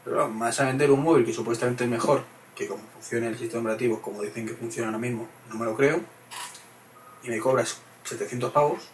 Pero 0.05 0.29
más 0.29 0.59
a 0.61 0.65
vender 0.65 0.91
un 0.91 1.03
móvil 1.03 1.25
que 1.25 1.33
supuestamente 1.33 1.85
es 1.85 1.91
mejor 1.91 2.25
que 2.59 2.67
como 2.67 2.83
funciona 2.93 3.29
el 3.29 3.39
sistema 3.39 3.63
operativo, 3.63 4.03
como 4.03 4.21
dicen 4.21 4.45
que 4.45 4.55
funciona 4.55 4.89
ahora 4.89 4.99
mismo, 4.99 5.29
no 5.49 5.55
me 5.55 5.65
lo 5.65 5.77
creo, 5.77 6.01
y 7.23 7.29
me 7.29 7.39
cobras 7.39 7.79
700 8.03 8.51
pavos, 8.51 8.89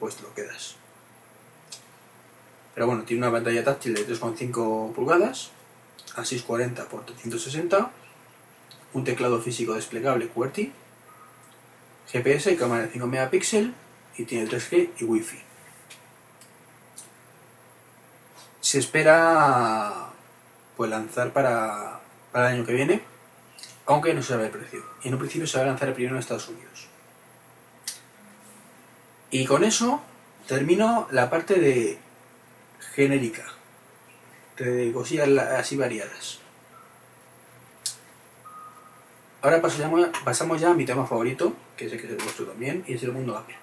pues 0.00 0.16
te 0.16 0.22
lo 0.22 0.32
quedas. 0.32 0.76
Pero 2.74 2.86
bueno, 2.86 3.02
tiene 3.04 3.22
una 3.26 3.32
pantalla 3.32 3.64
táctil 3.64 3.94
de 3.94 4.06
3,5 4.06 4.92
pulgadas, 4.92 5.50
a 6.16 6.24
640 6.24 6.82
x 6.82 6.90
360, 7.06 7.90
un 8.94 9.04
teclado 9.04 9.40
físico 9.40 9.74
desplegable 9.74 10.28
QWERTY, 10.28 10.72
GPS 12.10 12.52
y 12.52 12.56
cámara 12.56 12.82
de 12.82 12.92
5 12.92 13.06
megapíxeles 13.06 13.72
y 14.16 14.24
tiene 14.24 14.48
3G 14.48 14.90
y 14.98 15.04
Wi-Fi. 15.04 15.38
Se 18.60 18.78
espera 18.78 20.10
pues 20.76 20.90
lanzar 20.90 21.32
para, 21.32 22.00
para 22.32 22.48
el 22.48 22.56
año 22.56 22.66
que 22.66 22.72
viene, 22.72 23.02
aunque 23.86 24.14
no 24.14 24.22
se 24.22 24.28
sabe 24.28 24.46
el 24.46 24.50
precio. 24.50 24.82
Y 25.02 25.08
en 25.08 25.14
un 25.14 25.20
principio 25.20 25.46
se 25.46 25.58
va 25.58 25.64
a 25.64 25.66
lanzar 25.66 25.92
primero 25.94 26.14
en 26.14 26.20
Estados 26.20 26.48
Unidos. 26.48 26.88
Y 29.30 29.46
con 29.46 29.64
eso 29.64 30.02
termino 30.46 31.08
la 31.10 31.30
parte 31.30 31.54
de 31.58 31.98
genérica, 32.94 33.44
de 34.58 34.92
cosillas 34.92 35.28
así 35.28 35.76
variadas. 35.76 36.40
Ahora 39.40 39.60
pasamos, 39.60 40.60
ya 40.60 40.70
a 40.70 40.74
mi 40.74 40.84
tema 40.84 41.06
favorito, 41.06 41.54
que 41.76 41.88
sé 41.88 41.96
que 41.96 42.06
es 42.06 42.12
el 42.12 42.18
vuestro 42.18 42.46
también, 42.46 42.84
y 42.86 42.94
es 42.94 43.02
el 43.02 43.12
mundo 43.12 43.36
Apple. 43.36 43.56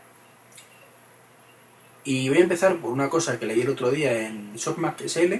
Y 2.03 2.27
voy 2.27 2.39
a 2.39 2.41
empezar 2.41 2.75
por 2.77 2.91
una 2.91 3.09
cosa 3.09 3.39
que 3.39 3.45
leí 3.45 3.61
el 3.61 3.69
otro 3.69 3.89
día 3.89 4.27
en 4.27 4.55
ShopMac 4.55 5.01
SL, 5.07 5.33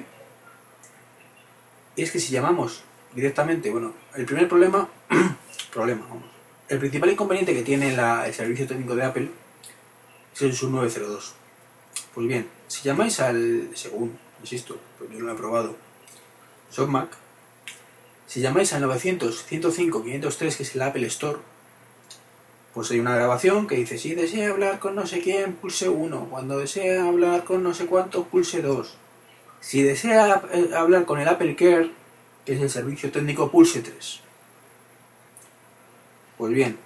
y 1.96 2.04
es 2.04 2.12
que 2.12 2.20
si 2.20 2.32
llamamos 2.32 2.84
directamente, 3.14 3.70
bueno, 3.70 3.94
el 4.16 4.26
primer 4.26 4.48
problema, 4.48 4.88
problema, 5.74 6.06
vamos, 6.08 6.24
el 6.70 6.80
principal 6.80 7.10
inconveniente 7.10 7.54
que 7.54 7.64
tiene 7.64 7.94
el 7.94 8.34
servicio 8.34 8.68
técnico 8.68 8.96
de 8.96 9.04
Apple 9.04 9.30
es 10.34 10.42
el 10.42 10.54
sub 10.54 10.70
902. 10.70 11.39
Pues 12.14 12.28
bien, 12.28 12.50
si 12.68 12.84
llamáis 12.84 13.20
al, 13.20 13.70
según, 13.76 14.18
insisto, 14.42 14.78
pues 14.98 15.12
yo 15.12 15.20
no 15.20 15.26
lo 15.26 15.34
he 15.34 15.38
probado, 15.38 15.76
ShopMac, 16.72 17.10
si 18.28 18.42
llamáis 18.42 18.74
al 18.74 18.82
900 18.82 19.44
105 19.46 20.04
503, 20.04 20.56
que 20.56 20.64
es 20.64 20.76
el 20.76 20.82
Apple 20.82 21.08
Store, 21.08 21.40
pues 22.74 22.92
hay 22.92 23.00
una 23.00 23.16
grabación 23.16 23.68
que 23.68 23.76
dice, 23.76 23.98
si 23.98 24.14
desea 24.16 24.50
hablar 24.50 24.80
con 24.80 24.96
no 24.96 25.06
sé 25.08 25.20
quién, 25.20 25.54
pulse 25.54 25.90
1, 25.90 26.28
cuando 26.30 26.60
desea 26.60 27.08
hablar 27.08 27.44
con 27.44 27.64
no 27.64 27.74
sé 27.74 27.88
cuánto, 27.88 28.26
pulse 28.26 28.62
2. 28.62 28.98
Si 29.62 29.82
desea 29.82 30.44
eh, 30.54 30.70
hablar 30.76 31.06
con 31.06 31.20
el 31.20 31.28
Apple 31.28 31.56
Care, 31.56 31.92
que 32.46 32.54
es 32.54 32.62
el 32.62 32.70
servicio 32.70 33.12
técnico, 33.12 33.52
pulse 33.52 33.82
3. 33.82 34.22
Pues 36.38 36.54
bien, 36.54 36.78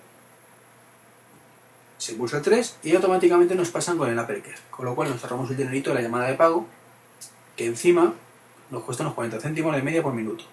se 2.04 2.16
pulsa 2.16 2.42
3 2.42 2.80
y 2.84 2.94
automáticamente 2.94 3.56
nos 3.56 3.70
pasan 3.70 3.98
con 3.98 4.10
el 4.10 4.20
Apple 4.20 4.42
Care, 4.42 4.58
con 4.70 4.84
lo 4.84 4.94
cual 4.94 5.10
nos 5.10 5.24
ahorramos 5.24 5.50
el 5.52 5.56
dinerito 5.56 5.92
de 5.92 5.96
la 5.96 6.02
llamada 6.02 6.28
de 6.28 6.34
pago, 6.34 6.68
que 7.56 7.66
encima 7.66 8.14
nos 8.72 8.84
cuesta 8.84 9.04
unos 9.04 9.16
40 9.16 9.40
céntimos 9.40 9.74
de 9.74 9.82
media 9.82 10.04
por 10.04 10.14
minuto. 10.14 10.44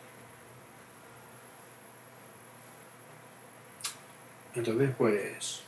Entonces, 4.55 4.91
pues... 4.97 5.63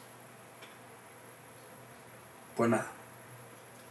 Pues 2.57 2.71
nada. 2.71 2.87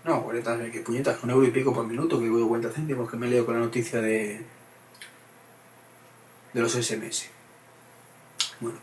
No, 0.05 0.23
40, 0.23 0.71
que 0.71 0.79
puñetas, 0.79 1.21
un 1.23 1.31
euro 1.31 1.45
y 1.45 1.51
pico 1.51 1.73
por 1.73 1.85
minuto, 1.85 2.21
que 2.21 2.29
voy 2.29 2.47
40 2.47 2.71
céntimos, 2.71 3.11
que 3.11 3.17
me 3.17 3.27
leo 3.27 3.45
con 3.45 3.55
la 3.55 3.59
noticia 3.59 3.99
de... 3.99 4.45
de 6.53 6.61
los 6.61 6.71
SMS. 6.71 7.25
Bueno. 8.61 8.79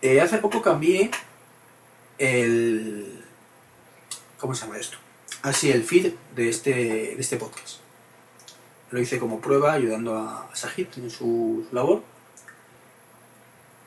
Eh, 0.00 0.22
hace 0.22 0.38
poco 0.38 0.62
cambié 0.62 1.10
el... 2.20 3.24
¿Cómo 4.38 4.54
se 4.54 4.66
llama 4.66 4.78
esto? 4.78 4.98
Así, 5.42 5.70
el 5.70 5.82
feed 5.82 6.12
de 6.36 6.48
este, 6.48 6.70
de 6.70 7.16
este 7.18 7.36
podcast. 7.38 7.78
Lo 8.90 9.00
hice 9.00 9.18
como 9.18 9.40
prueba 9.40 9.72
ayudando 9.72 10.16
a 10.16 10.50
Sajid 10.52 10.88
en 10.96 11.10
su 11.10 11.66
labor 11.72 12.02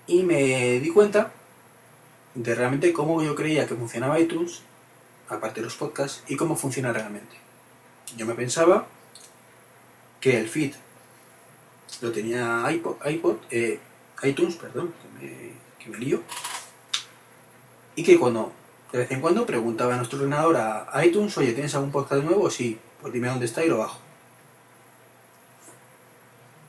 y 0.07 0.23
me 0.23 0.79
di 0.79 0.89
cuenta 0.89 1.31
de 2.33 2.55
realmente 2.55 2.91
cómo 2.91 3.21
yo 3.21 3.35
creía 3.35 3.67
que 3.67 3.75
funcionaba 3.75 4.19
iTunes, 4.19 4.61
aparte 5.29 5.61
de 5.61 5.65
los 5.65 5.75
podcasts, 5.75 6.23
y 6.27 6.35
cómo 6.35 6.55
funciona 6.55 6.91
realmente. 6.91 7.35
Yo 8.17 8.25
me 8.25 8.33
pensaba 8.33 8.87
que 10.19 10.39
el 10.39 10.49
feed 10.49 10.73
lo 12.01 12.11
tenía 12.11 12.65
iPod, 12.71 12.95
iPod 13.05 13.37
eh, 13.51 13.79
iTunes, 14.23 14.55
perdón, 14.55 14.93
que 15.79 15.89
me 15.89 15.97
lío, 15.99 16.23
y 17.95 18.03
que 18.03 18.19
cuando 18.19 18.51
de 18.93 18.99
vez 18.99 19.11
en 19.11 19.21
cuando 19.21 19.45
preguntaba 19.47 19.95
a 19.95 19.97
nuestro 19.97 20.19
ordenador 20.19 20.55
a 20.55 21.05
iTunes, 21.05 21.35
oye, 21.39 21.53
¿tienes 21.53 21.73
algún 21.73 21.91
podcast 21.91 22.23
nuevo? 22.23 22.47
Sí, 22.51 22.79
pues 23.01 23.11
dime 23.11 23.27
dónde 23.27 23.45
está 23.45 23.65
y 23.65 23.67
lo 23.67 23.79
bajo. 23.79 23.99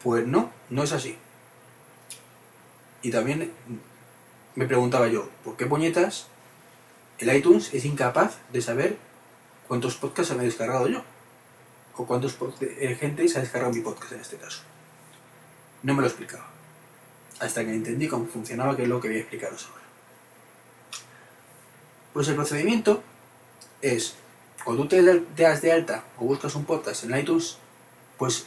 Pues 0.02 0.26
no, 0.26 0.50
no 0.70 0.82
es 0.82 0.92
así. 0.92 1.18
Y 3.02 3.10
también 3.10 3.52
me 4.54 4.66
preguntaba 4.66 5.08
yo, 5.08 5.28
¿por 5.44 5.56
qué 5.58 5.66
puñetas 5.66 6.28
el 7.18 7.34
iTunes 7.36 7.74
es 7.74 7.84
incapaz 7.84 8.38
de 8.50 8.62
saber 8.62 8.96
cuántos 9.68 9.96
podcasts 9.96 10.32
he 10.32 10.38
descargado 10.38 10.88
yo? 10.88 11.02
O 11.96 12.06
cuántos 12.06 12.38
eh, 12.62 12.96
gente 12.98 13.28
se 13.28 13.38
ha 13.38 13.42
descargado 13.42 13.74
mi 13.74 13.82
podcast 13.82 14.12
en 14.12 14.20
este 14.20 14.38
caso. 14.38 14.62
No 15.82 15.92
me 15.92 16.00
lo 16.00 16.08
explicaba. 16.08 16.46
Hasta 17.38 17.64
que 17.66 17.74
entendí 17.74 18.08
cómo 18.08 18.24
funcionaba, 18.26 18.74
que 18.74 18.84
es 18.84 18.88
lo 18.88 18.98
que 18.98 19.08
voy 19.08 19.18
a 19.18 19.20
explicaros 19.20 19.68
ahora. 19.70 19.83
Pues 22.14 22.28
el 22.28 22.36
procedimiento 22.36 23.02
es, 23.82 24.14
cuando 24.64 24.84
tú 24.84 24.88
te 24.88 25.42
das 25.42 25.60
de 25.60 25.72
alta 25.72 26.04
o 26.18 26.24
buscas 26.24 26.54
un 26.54 26.64
podcast 26.64 27.04
en 27.04 27.18
iTunes, 27.18 27.58
pues 28.16 28.46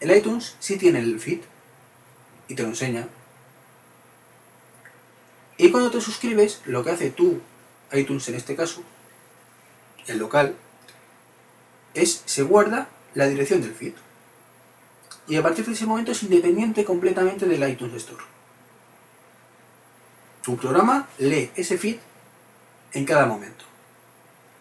el 0.00 0.10
iTunes 0.10 0.56
sí 0.58 0.76
tiene 0.76 0.98
el 0.98 1.20
feed 1.20 1.42
y 2.48 2.56
te 2.56 2.62
lo 2.62 2.70
enseña 2.70 3.06
y 5.56 5.70
cuando 5.70 5.90
te 5.90 6.00
suscribes, 6.00 6.62
lo 6.66 6.82
que 6.82 6.90
hace 6.90 7.10
tú, 7.10 7.40
iTunes 7.92 8.28
en 8.28 8.34
este 8.34 8.56
caso, 8.56 8.82
el 10.06 10.18
local, 10.18 10.56
es 11.94 12.22
se 12.24 12.42
guarda 12.42 12.88
la 13.14 13.28
dirección 13.28 13.60
del 13.60 13.74
feed. 13.74 13.94
Y 15.28 15.36
a 15.36 15.42
partir 15.42 15.64
de 15.64 15.72
ese 15.72 15.86
momento 15.86 16.12
es 16.12 16.22
independiente 16.22 16.84
completamente 16.84 17.46
del 17.46 17.68
iTunes 17.68 17.94
Store. 17.94 18.22
Tu 20.42 20.56
programa 20.56 21.08
lee 21.18 21.50
ese 21.54 21.78
feed 21.78 21.98
en 22.94 23.04
cada 23.04 23.26
momento. 23.26 23.64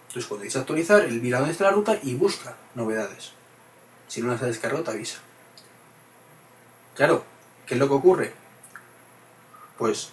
Entonces 0.07 0.27
cuando 0.27 0.43
dices 0.43 0.59
actualizar, 0.59 1.01
él 1.05 1.21
mira 1.21 1.39
dónde 1.39 1.53
está 1.53 1.65
la 1.65 1.71
ruta 1.71 1.97
y 2.03 2.15
busca 2.15 2.55
novedades. 2.75 3.31
Si 4.07 4.21
no 4.21 4.31
las 4.31 4.41
ha 4.41 4.47
descargado, 4.47 4.83
te 4.83 4.91
avisa. 4.91 5.19
Claro, 6.95 7.23
¿qué 7.65 7.75
es 7.75 7.79
lo 7.79 7.87
que 7.87 7.93
ocurre? 7.93 8.33
Pues 9.77 10.09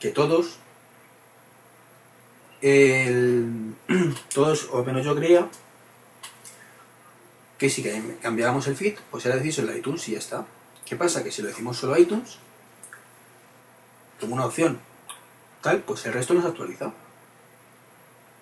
que 0.00 0.10
todos, 0.10 0.58
todos, 4.34 4.68
o 4.72 4.84
menos 4.84 5.04
yo 5.04 5.14
creía, 5.16 5.48
que 7.58 7.68
si 7.68 7.82
cambiábamos 8.22 8.66
el 8.68 8.76
feed, 8.76 8.98
pues 9.10 9.26
era 9.26 9.36
decir 9.36 9.52
solo 9.52 9.76
iTunes 9.76 10.08
y 10.08 10.12
ya 10.12 10.18
está. 10.18 10.46
¿Qué 10.84 10.96
pasa? 10.96 11.22
Que 11.22 11.30
si 11.30 11.42
lo 11.42 11.48
decimos 11.48 11.76
solo 11.76 11.96
iTunes, 11.96 12.38
como 14.18 14.34
una 14.34 14.46
opción 14.46 14.80
tal, 15.62 15.78
pues 15.78 16.04
el 16.04 16.12
resto 16.12 16.34
no 16.34 16.42
se 16.42 16.48
actualiza. 16.48 16.92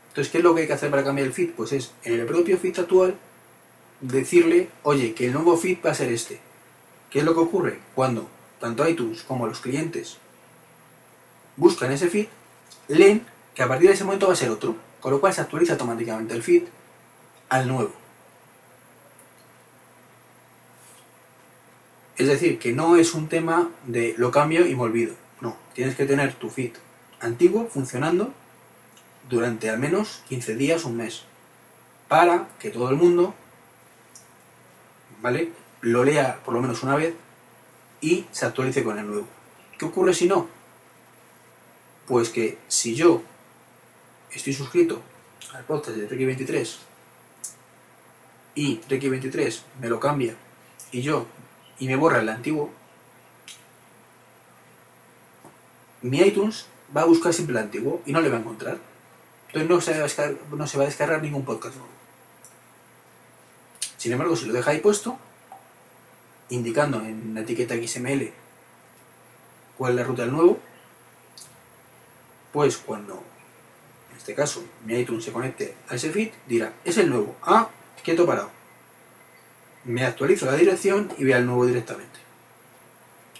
Entonces, 0.08 0.32
¿qué 0.32 0.38
es 0.38 0.44
lo 0.44 0.54
que 0.54 0.62
hay 0.62 0.66
que 0.66 0.72
hacer 0.72 0.90
para 0.90 1.04
cambiar 1.04 1.28
el 1.28 1.32
feed? 1.32 1.50
Pues 1.50 1.72
es 1.72 1.92
en 2.02 2.18
el 2.18 2.26
propio 2.26 2.58
feed 2.58 2.80
actual 2.80 3.14
decirle, 4.00 4.68
oye, 4.82 5.14
que 5.14 5.26
el 5.26 5.32
nuevo 5.32 5.56
feed 5.56 5.78
va 5.84 5.92
a 5.92 5.94
ser 5.94 6.10
este. 6.10 6.40
¿Qué 7.10 7.20
es 7.20 7.24
lo 7.24 7.34
que 7.34 7.40
ocurre? 7.40 7.78
Cuando 7.94 8.28
tanto 8.58 8.88
iTunes 8.88 9.22
como 9.22 9.46
los 9.46 9.60
clientes 9.60 10.16
buscan 11.56 11.92
ese 11.92 12.08
feed, 12.08 12.26
leen 12.88 13.24
que 13.54 13.62
a 13.62 13.68
partir 13.68 13.88
de 13.88 13.94
ese 13.94 14.04
momento 14.04 14.26
va 14.26 14.32
a 14.32 14.36
ser 14.36 14.50
otro, 14.50 14.74
con 15.00 15.12
lo 15.12 15.20
cual 15.20 15.32
se 15.32 15.42
actualiza 15.42 15.74
automáticamente 15.74 16.34
el 16.34 16.42
feed 16.42 16.64
al 17.48 17.68
nuevo. 17.68 17.92
Es 22.16 22.26
decir, 22.26 22.58
que 22.58 22.72
no 22.72 22.96
es 22.96 23.14
un 23.14 23.28
tema 23.28 23.70
de 23.86 24.14
lo 24.18 24.30
cambio 24.30 24.66
y 24.66 24.74
me 24.74 24.82
olvido. 24.82 25.14
No, 25.40 25.56
tienes 25.74 25.96
que 25.96 26.04
tener 26.04 26.34
tu 26.34 26.50
feed 26.50 26.72
antiguo 27.20 27.66
funcionando 27.66 28.32
durante 29.28 29.70
al 29.70 29.78
menos 29.78 30.22
15 30.28 30.56
días 30.56 30.84
un 30.84 30.96
mes 30.96 31.22
para 32.08 32.48
que 32.58 32.70
todo 32.70 32.90
el 32.90 32.96
mundo 32.96 33.34
¿vale? 35.22 35.52
lo 35.80 36.04
lea 36.04 36.40
por 36.44 36.54
lo 36.54 36.60
menos 36.60 36.82
una 36.82 36.96
vez 36.96 37.14
y 38.00 38.26
se 38.32 38.46
actualice 38.46 38.82
con 38.82 38.98
el 38.98 39.06
nuevo. 39.06 39.26
¿Qué 39.78 39.84
ocurre 39.84 40.14
si 40.14 40.26
no? 40.26 40.48
Pues 42.06 42.30
que 42.30 42.58
si 42.68 42.94
yo 42.94 43.22
estoy 44.32 44.52
suscrito 44.52 45.02
al 45.54 45.64
podcast 45.64 45.96
de 45.96 46.06
Treki 46.06 46.24
23 46.24 46.78
y 48.54 48.76
Treki 48.76 49.08
23 49.08 49.64
me 49.80 49.88
lo 49.88 50.00
cambia 50.00 50.34
y 50.92 51.02
yo 51.02 51.26
y 51.78 51.86
me 51.86 51.96
borra 51.96 52.20
el 52.20 52.28
antiguo, 52.28 52.70
mi 56.02 56.18
iTunes 56.18 56.66
va 56.96 57.02
a 57.02 57.06
buscar 57.06 57.32
siempre 57.32 57.52
el 57.56 57.62
antiguo 57.62 58.02
y 58.06 58.12
no 58.12 58.20
le 58.20 58.28
va 58.28 58.36
a 58.36 58.40
encontrar. 58.40 58.78
Entonces 59.48 59.68
no 59.68 59.80
se 59.80 59.92
va 59.92 59.98
a 59.98 60.02
descargar, 60.02 60.36
no 60.50 60.66
se 60.66 60.78
va 60.78 60.84
a 60.86 61.18
ningún 61.18 61.44
podcast 61.44 61.76
nuevo. 61.76 61.90
Sin 63.96 64.12
embargo, 64.12 64.36
si 64.36 64.46
lo 64.46 64.52
deja 64.52 64.70
ahí 64.70 64.78
puesto, 64.78 65.18
indicando 66.48 67.00
en 67.00 67.34
la 67.34 67.40
etiqueta 67.40 67.74
XML 67.74 68.32
cuál 69.76 69.92
es 69.92 69.96
la 69.96 70.04
ruta 70.04 70.22
del 70.22 70.32
nuevo, 70.32 70.58
pues 72.52 72.78
cuando, 72.78 73.22
en 74.10 74.16
este 74.16 74.34
caso, 74.34 74.64
mi 74.84 74.94
iTunes 74.94 75.24
se 75.24 75.32
conecte 75.32 75.74
a 75.88 75.94
ese 75.94 76.10
feed, 76.10 76.30
dirá, 76.46 76.72
es 76.84 76.96
el 76.98 77.10
nuevo. 77.10 77.36
Ah, 77.42 77.68
quieto 78.02 78.26
parado. 78.26 78.50
Me 79.84 80.04
actualizo 80.04 80.46
la 80.46 80.56
dirección 80.56 81.12
y 81.18 81.24
vea 81.24 81.38
el 81.38 81.46
nuevo 81.46 81.66
directamente. 81.66 82.18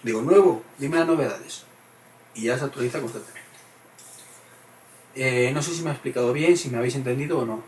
Digo, 0.02 0.22
nuevo, 0.22 0.62
dime 0.78 0.98
las 0.98 1.06
novedades. 1.06 1.64
Y 2.34 2.44
ya 2.44 2.58
se 2.58 2.64
actualiza 2.64 3.00
constantemente. 3.00 3.39
Eh, 5.14 5.50
no 5.52 5.62
sé 5.62 5.74
si 5.74 5.82
me 5.82 5.90
ha 5.90 5.92
explicado 5.92 6.32
bien, 6.32 6.56
si 6.56 6.70
me 6.70 6.78
habéis 6.78 6.94
entendido 6.94 7.40
o 7.40 7.46
no. 7.46 7.62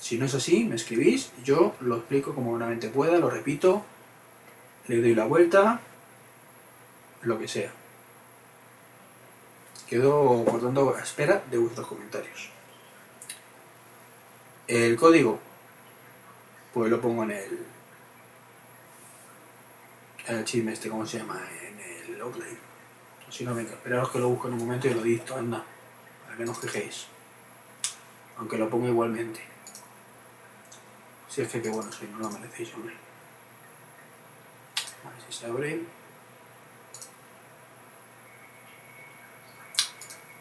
Si 0.00 0.18
no 0.18 0.26
es 0.26 0.34
así, 0.34 0.64
me 0.64 0.76
escribís, 0.76 1.32
yo 1.44 1.74
lo 1.80 1.96
explico 1.96 2.34
como 2.34 2.50
buenamente 2.50 2.88
pueda, 2.88 3.18
lo 3.18 3.30
repito, 3.30 3.84
le 4.88 5.00
doy 5.00 5.14
la 5.14 5.24
vuelta, 5.24 5.80
lo 7.22 7.38
que 7.38 7.48
sea. 7.48 7.72
Quedo, 9.88 10.44
tanto, 10.60 10.94
a 10.96 11.00
espera 11.00 11.42
de 11.50 11.58
vuestros 11.58 11.86
comentarios. 11.86 12.50
El 14.66 14.96
código, 14.96 15.38
pues 16.74 16.90
lo 16.90 17.00
pongo 17.00 17.22
en 17.22 17.30
el, 17.30 17.58
el 20.26 20.44
chisme 20.44 20.72
este, 20.72 20.88
¿cómo 20.88 21.06
se 21.06 21.18
llama? 21.18 21.40
En 21.62 22.14
el 22.14 22.20
outline. 22.20 22.58
Si 23.28 23.44
no, 23.44 23.54
venga, 23.54 23.70
esperaros 23.72 24.10
que 24.10 24.18
lo 24.18 24.28
busco 24.28 24.48
en 24.48 24.54
un 24.54 24.60
momento 24.60 24.88
y 24.88 24.94
lo 24.94 25.02
dicto, 25.02 25.36
anda, 25.36 25.64
que 26.36 26.44
no 26.44 26.52
os 26.52 26.58
quejéis. 26.58 27.06
Aunque 28.38 28.58
lo 28.58 28.68
pongo 28.68 28.86
igualmente. 28.88 29.40
Si 31.28 31.40
es 31.42 31.48
que 31.48 31.62
qué 31.62 31.68
bueno 31.70 31.90
soy, 31.92 32.08
no 32.08 32.18
lo 32.18 32.30
merecéis, 32.30 32.72
hombre. 32.74 32.94
A 35.04 35.10
ver 35.10 35.18
si 35.28 35.38
se 35.38 35.46
abre. 35.46 35.80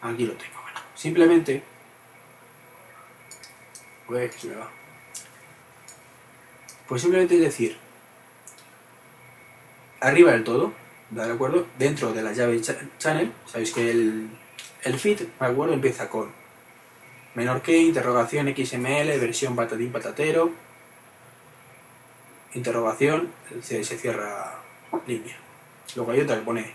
Aquí 0.02 0.26
lo 0.26 0.34
tengo. 0.34 0.56
Simplemente. 0.96 1.64
Pues 4.08 4.32
que 4.34 4.40
se 4.40 4.48
me 4.48 4.56
va. 4.56 4.70
Pues 6.88 7.02
simplemente 7.02 7.36
es 7.36 7.42
decir, 7.42 7.78
arriba 10.00 10.32
del 10.34 10.44
todo, 10.44 10.72
¿de 11.10 11.24
acuerdo? 11.32 11.66
Dentro 11.80 12.14
de 12.14 12.22
la 12.22 12.32
llave 12.32 12.62
cha- 12.62 12.78
channel, 13.00 13.34
sabéis 13.48 13.72
que 13.74 13.90
el, 13.90 14.30
el 14.86 15.00
feed, 15.00 15.20
¿de 15.22 15.46
acuerdo? 15.46 15.74
Empieza 15.74 16.10
con 16.10 16.32
menor 17.34 17.62
que, 17.62 17.78
interrogación 17.78 18.48
XML, 18.48 19.20
versión 19.20 19.56
patatín 19.56 19.92
patatero, 19.92 20.52
interrogación, 22.54 23.32
se, 23.62 23.84
se 23.84 23.98
cierra 23.98 24.60
línea. 25.08 25.38
Luego 25.96 26.12
hay 26.12 26.22
otra 26.22 26.38
que 26.38 26.44
pone 26.44 26.74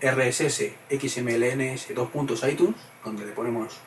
RSS 0.00 0.72
XMLNS 0.88 1.94
dos 1.94 2.10
puntos 2.10 2.46
iTunes, 2.48 2.76
donde 3.04 3.26
le 3.26 3.32
ponemos 3.32 3.78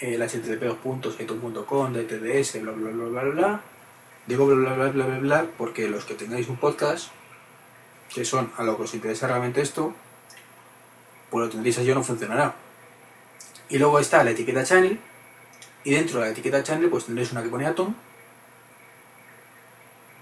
el 0.00 0.20
http 0.20 0.62
dos 0.64 0.78
puntos 0.78 1.20
iTunes.com, 1.20 1.92
DTDS, 1.92 2.62
bla 2.62 2.72
bla 2.72 2.90
bla 2.90 3.04
bla 3.04 3.22
bla. 3.22 3.60
Digo 4.26 4.46
bla 4.46 4.56
bla 4.56 4.74
bla 4.74 4.90
bla 4.90 5.06
bla 5.06 5.18
bla 5.18 5.46
porque 5.58 5.88
los 5.88 6.04
que 6.06 6.14
tengáis 6.14 6.48
un 6.48 6.56
podcast, 6.56 7.10
que 8.12 8.24
son 8.24 8.50
a 8.56 8.62
lo 8.62 8.76
que 8.76 8.84
os 8.84 8.94
interesa 8.94 9.26
realmente 9.26 9.60
esto, 9.60 9.94
pues 11.32 11.46
lo 11.46 11.50
tendréis 11.50 11.78
allí 11.78 11.90
o 11.90 11.94
no 11.94 12.04
funcionará. 12.04 12.54
Y 13.70 13.78
luego 13.78 13.98
está 13.98 14.22
la 14.22 14.32
etiqueta 14.32 14.62
channel, 14.64 15.00
y 15.82 15.90
dentro 15.90 16.20
de 16.20 16.26
la 16.26 16.32
etiqueta 16.32 16.62
channel 16.62 16.90
pues 16.90 17.06
tendréis 17.06 17.32
una 17.32 17.42
que 17.42 17.48
pone 17.48 17.66
Atom, 17.66 17.94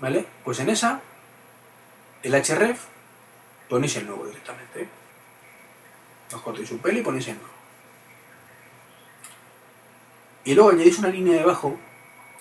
¿vale? 0.00 0.24
Pues 0.44 0.60
en 0.60 0.70
esa, 0.70 1.00
el 2.22 2.32
href, 2.32 2.84
ponéis 3.68 3.96
el 3.96 4.06
nuevo 4.06 4.24
directamente. 4.24 4.88
Os 6.32 6.40
cortéis 6.42 6.70
un 6.70 6.78
pelo 6.78 7.00
y 7.00 7.02
ponéis 7.02 7.26
el 7.26 7.34
nuevo. 7.34 7.50
Y 10.44 10.54
luego 10.54 10.70
añadís 10.70 11.00
una 11.00 11.08
línea 11.08 11.34
debajo, 11.34 11.76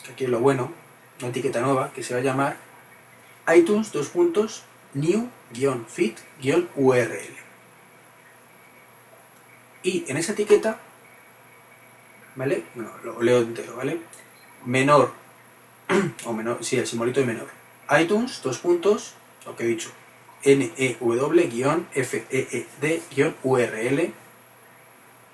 que 0.04 0.12
aquí 0.12 0.26
es 0.26 0.30
lo 0.30 0.42
bueno, 0.42 0.72
una 1.20 1.30
etiqueta 1.30 1.60
nueva, 1.60 1.92
que 1.92 2.04
se 2.04 2.14
va 2.14 2.20
a 2.20 2.24
llamar 2.24 2.58
iTunes 3.52 3.92
dos 3.92 4.10
puntos 4.10 4.64
new-fit-url. 4.94 6.20
Y 9.84 10.06
en 10.08 10.18
esa 10.18 10.34
etiqueta, 10.34 10.80
¿vale? 12.36 12.64
Bueno, 12.76 12.92
lo 13.04 13.22
leo 13.22 13.40
entero, 13.40 13.76
¿vale? 13.76 14.00
Menor, 14.66 15.14
o 16.26 16.34
menor, 16.34 16.64
sí, 16.64 16.78
el 16.78 16.88
simbolito 16.88 17.20
de 17.22 17.26
menor. 17.26 17.48
iTunes, 18.00 18.42
dos 18.44 18.60
puntos, 18.60 19.16
lo 19.46 19.56
que 19.56 19.64
he 19.64 19.68
dicho, 19.68 19.92
new-feed-url 20.46 21.34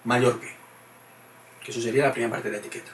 mayor 0.04 0.40
que. 0.40 0.54
Que 1.64 1.72
eso 1.72 1.82
sería 1.82 2.06
la 2.06 2.14
primera 2.14 2.32
parte 2.32 2.50
de 2.50 2.54
la 2.54 2.60
etiqueta. 2.60 2.92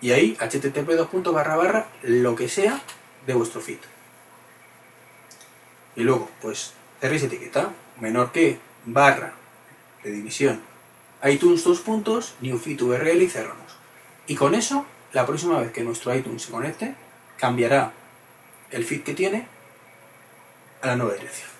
Y 0.00 0.12
ahí, 0.12 0.36
http 0.36 0.88
dos 0.96 1.08
puntos 1.08 1.34
barra 1.34 1.56
barra, 1.56 1.86
lo 2.02 2.34
que 2.34 2.48
sea 2.48 2.80
de 3.26 3.34
vuestro 3.34 3.60
feed. 3.60 3.78
Y 5.96 6.02
luego, 6.02 6.30
pues, 6.40 6.72
cerréis 7.00 7.22
etiqueta, 7.22 7.72
menor 8.00 8.32
que, 8.32 8.58
barra, 8.86 9.34
de 10.04 10.12
división, 10.12 10.60
iTunes 11.24 11.64
dos 11.64 11.80
puntos, 11.80 12.34
new 12.40 12.58
feed 12.58 12.80
URL 12.80 13.22
y 13.22 13.28
cerramos. 13.28 13.76
Y 14.26 14.36
con 14.36 14.54
eso, 14.54 14.86
la 15.12 15.26
próxima 15.26 15.58
vez 15.58 15.72
que 15.72 15.82
nuestro 15.82 16.14
iTunes 16.14 16.42
se 16.42 16.52
conecte, 16.52 16.94
cambiará 17.36 17.92
el 18.70 18.84
feed 18.84 19.02
que 19.02 19.14
tiene 19.14 19.46
a 20.82 20.88
la 20.88 20.96
nueva 20.96 21.14
dirección. 21.14 21.50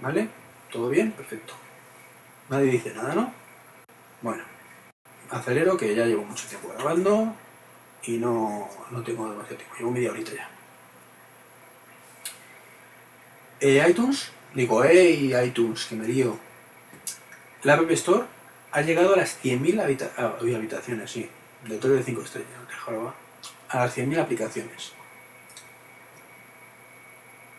¿Vale? 0.00 0.28
¿Todo 0.70 0.88
bien? 0.90 1.12
Perfecto. 1.12 1.54
Nadie 2.48 2.72
dice 2.72 2.92
nada, 2.94 3.14
¿no? 3.14 3.32
Bueno, 4.22 4.42
acelero 5.30 5.76
que 5.76 5.94
ya 5.94 6.06
llevo 6.06 6.24
mucho 6.24 6.46
tiempo 6.46 6.68
grabando 6.68 7.34
y 8.02 8.16
no, 8.16 8.68
no 8.90 9.02
tengo 9.02 9.28
demasiado 9.28 9.56
tiempo, 9.56 9.74
llevo 9.78 9.90
media 9.90 10.10
horita 10.10 10.32
ya. 10.34 10.50
Eh, 13.60 13.84
iTunes, 13.88 14.30
digo, 14.54 14.82
hey 14.84 15.34
iTunes, 15.44 15.84
que 15.86 15.96
me 15.96 16.06
lío. 16.06 16.38
La 17.64 17.74
App 17.74 17.90
Store 17.90 18.24
ha 18.70 18.82
llegado 18.82 19.14
a 19.14 19.16
las 19.16 19.42
100.000 19.42 19.82
habita 19.82 20.12
habitaciones, 20.16 21.10
sí, 21.10 21.28
de 21.64 21.76
hotel 21.76 21.96
de 21.96 22.02
5 22.04 22.22
estrellas, 22.22 22.50
te 22.68 22.74
jodas, 22.74 23.14
a 23.68 23.78
las 23.80 23.96
100.000 23.96 24.20
aplicaciones. 24.20 24.92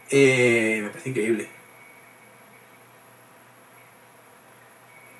Eh, 0.10 0.80
me 0.82 0.90
parece 0.90 1.10
increíble. 1.10 1.50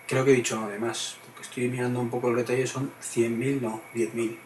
Creo 0.08 0.26
que 0.26 0.32
he 0.32 0.36
dicho 0.36 0.60
además, 0.64 1.18
porque 1.26 1.42
estoy 1.42 1.68
mirando 1.68 2.00
un 2.00 2.10
poco 2.10 2.30
los 2.30 2.38
detalles, 2.38 2.70
son 2.70 2.92
100.000, 3.02 3.62
no, 3.62 3.82
10.000. 3.94 4.38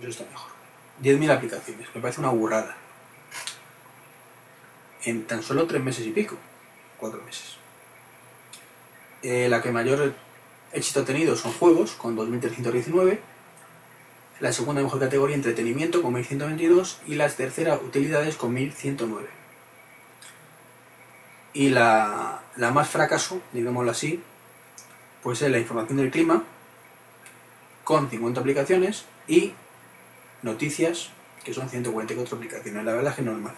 Eso 0.00 0.08
está 0.08 0.24
mejor. 0.24 0.50
10.000 1.00 1.30
aplicaciones, 1.30 1.88
me 1.94 2.00
parece 2.00 2.20
una 2.20 2.30
burrada. 2.30 2.76
En 5.04 5.26
tan 5.26 5.42
solo 5.42 5.66
3 5.66 5.82
meses 5.82 6.06
y 6.06 6.10
pico, 6.10 6.36
4 6.98 7.22
meses. 7.22 7.63
Eh, 9.24 9.48
la 9.48 9.62
que 9.62 9.72
mayor 9.72 10.12
éxito 10.72 11.02
tenido 11.04 11.34
son 11.34 11.52
juegos, 11.52 11.92
con 11.92 12.14
2.319. 12.14 13.18
La 14.40 14.52
segunda 14.52 14.82
mejor 14.82 15.00
categoría, 15.00 15.34
entretenimiento, 15.34 16.02
con 16.02 16.14
1.122. 16.14 16.98
Y 17.06 17.14
la 17.14 17.30
tercera, 17.30 17.76
utilidades, 17.76 18.36
con 18.36 18.54
1.109. 18.54 19.22
Y 21.54 21.70
la, 21.70 22.42
la 22.56 22.70
más 22.70 22.90
fracaso, 22.90 23.40
digámoslo 23.52 23.92
así, 23.92 24.22
pues 25.22 25.40
es 25.40 25.50
la 25.50 25.58
información 25.58 25.96
del 25.96 26.10
clima, 26.10 26.44
con 27.82 28.10
50 28.10 28.40
aplicaciones. 28.40 29.06
Y 29.26 29.54
noticias, 30.42 31.08
que 31.44 31.54
son 31.54 31.70
144 31.70 32.36
aplicaciones. 32.36 32.84
La 32.84 32.92
verdad 32.92 33.12
es 33.12 33.16
que 33.16 33.22
no 33.22 33.32
es 33.32 33.38
mal. 33.38 33.54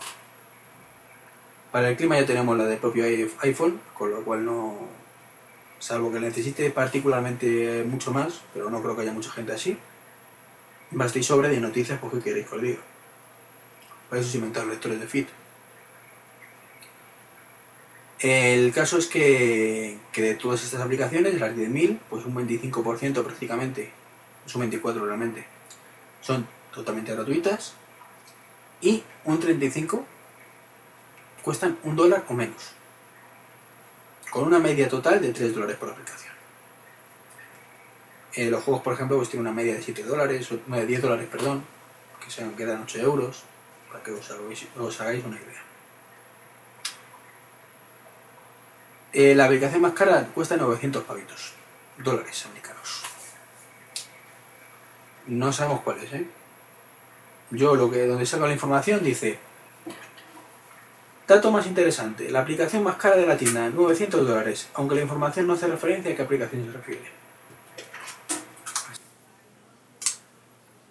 Para 1.73 1.89
el 1.89 1.97
clima 1.97 2.21
ya 2.21 2.25
tenemos 2.25 2.57
la 2.57 2.67
del 2.67 2.79
propio 2.79 3.05
iPhone, 3.41 3.81
con 3.95 4.11
lo 4.13 4.23
cual 4.23 4.45
no, 4.45 4.89
salvo 5.79 6.13
que 6.13 6.21
necesite 6.21 6.71
particularmente 6.71 7.85
mucho 7.85 8.13
más, 8.13 8.41
pero 8.53 8.71
no 8.71 8.83
creo 8.83 8.97
que 8.97 9.03
haya 9.03 9.13
mucha 9.13 9.31
gente 9.31 9.53
así. 9.53 9.79
Basta 10.91 11.19
y 11.19 11.23
sobre 11.23 11.49
de 11.49 11.61
noticias, 11.61 11.99
porque 11.99 12.21
queréis 12.21 12.47
que 12.47 12.55
os 12.55 12.63
diga. 12.63 12.79
Para 14.09 14.21
eso 14.21 14.31
se 14.31 14.39
inventaron 14.39 14.71
lectores 14.71 15.01
de 15.01 15.07
feed. 15.07 15.27
El 18.21 18.73
caso 18.73 18.97
es 18.99 19.07
que, 19.07 19.99
que 20.13 20.23
de 20.23 20.35
todas 20.35 20.63
estas 20.65 20.81
aplicaciones, 20.81 21.39
las 21.39 21.55
10.000, 21.55 21.99
pues 22.09 22.25
un 22.25 22.35
25% 22.35 23.23
prácticamente, 23.23 23.91
es 24.47 24.55
un 24.55 24.71
24% 24.71 25.05
realmente, 25.05 25.45
son 26.23 26.47
totalmente 26.73 27.13
gratuitas 27.13 27.75
y 28.81 29.03
un 29.25 29.41
35% 29.41 30.05
cuestan 31.43 31.79
un 31.85 31.95
dólar 31.95 32.25
o 32.29 32.35
menos 32.35 32.76
con 34.37 34.45
una 34.45 34.59
media 34.59 34.87
total 34.87 35.19
de 35.19 35.33
3 35.33 35.55
dólares 35.55 35.77
por 35.79 35.89
aplicación. 35.89 36.35
Eh, 38.35 38.51
los 38.51 38.63
juegos, 38.63 38.83
por 38.83 38.93
ejemplo, 38.93 39.17
pues 39.17 39.31
tienen 39.31 39.47
una 39.47 39.57
media 39.57 39.75
de 39.75 39.81
7 39.81 40.03
dólares, 40.03 40.51
de 40.51 40.87
10 40.87 41.01
dólares, 41.01 41.27
perdón, 41.33 41.65
que 42.23 42.31
se 42.31 42.47
quedan 42.53 42.83
8 42.83 42.99
euros, 42.99 43.45
para 43.91 44.05
que 44.05 44.11
os 44.11 45.01
hagáis, 45.01 45.25
una 45.25 45.37
idea. 45.37 45.63
Eh, 49.15 49.35
la 49.35 49.47
aplicación 49.47 49.81
más 49.81 49.95
cara 49.95 50.29
cuesta 50.35 50.59
900 50.59 51.05
pavitos, 51.05 51.55
dólares 51.97 52.45
americanos. 52.45 53.05
No 55.29 55.51
sabemos 55.51 55.81
cuál 55.81 56.01
es, 56.01 56.13
¿eh? 56.13 56.27
Yo 57.53 57.75
lo 57.75 57.91
que 57.91 58.07
donde 58.07 58.27
salga 58.27 58.49
la 58.49 58.53
información 58.53 59.03
dice 59.03 59.39
Dato 61.27 61.51
más 61.51 61.67
interesante, 61.67 62.31
la 62.31 62.41
aplicación 62.41 62.85
más 62.85 62.97
cara 62.97 63.17
de 63.17 63.27
la 63.27 63.37
tienda, 63.37 63.69
900 63.69 64.29
dólares, 64.29 64.69
aunque 64.75 64.95
la 64.95 65.03
información 65.03 65.49
no 65.49 65.55
hace 65.55 65.67
referencia 65.67 66.13
a 66.13 66.17
qué 66.17 66.23
aplicación 66.23 66.65
se 66.65 66.73
refiere. 66.73 67.11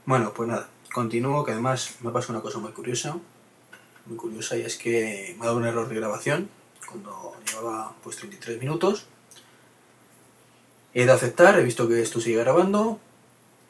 Bueno, 0.06 0.34
pues 0.34 0.50
nada, 0.50 0.68
continúo, 0.94 1.46
que 1.46 1.54
además 1.54 1.96
me 2.02 2.12
pasa 2.12 2.34
una 2.34 2.42
cosa 2.42 2.60
muy 2.60 2.74
curiosa, 2.74 3.18
muy 4.08 4.18
curiosa, 4.18 4.58
y 4.58 4.64
es 4.64 4.78
que 4.78 5.36
me 5.40 5.44
ha 5.44 5.48
dado 5.48 5.58
un 5.58 5.66
error 5.66 5.88
de 5.88 5.96
grabación 5.96 6.50
cuando 6.86 7.38
llevaba 7.50 7.96
pues 8.04 8.18
33 8.18 8.60
minutos. 8.60 9.06
He 10.94 11.06
de 11.06 11.12
aceptar, 11.14 11.58
he 11.58 11.64
visto 11.64 11.88
que 11.88 12.02
esto 12.02 12.20
sigue 12.20 12.38
grabando, 12.38 13.00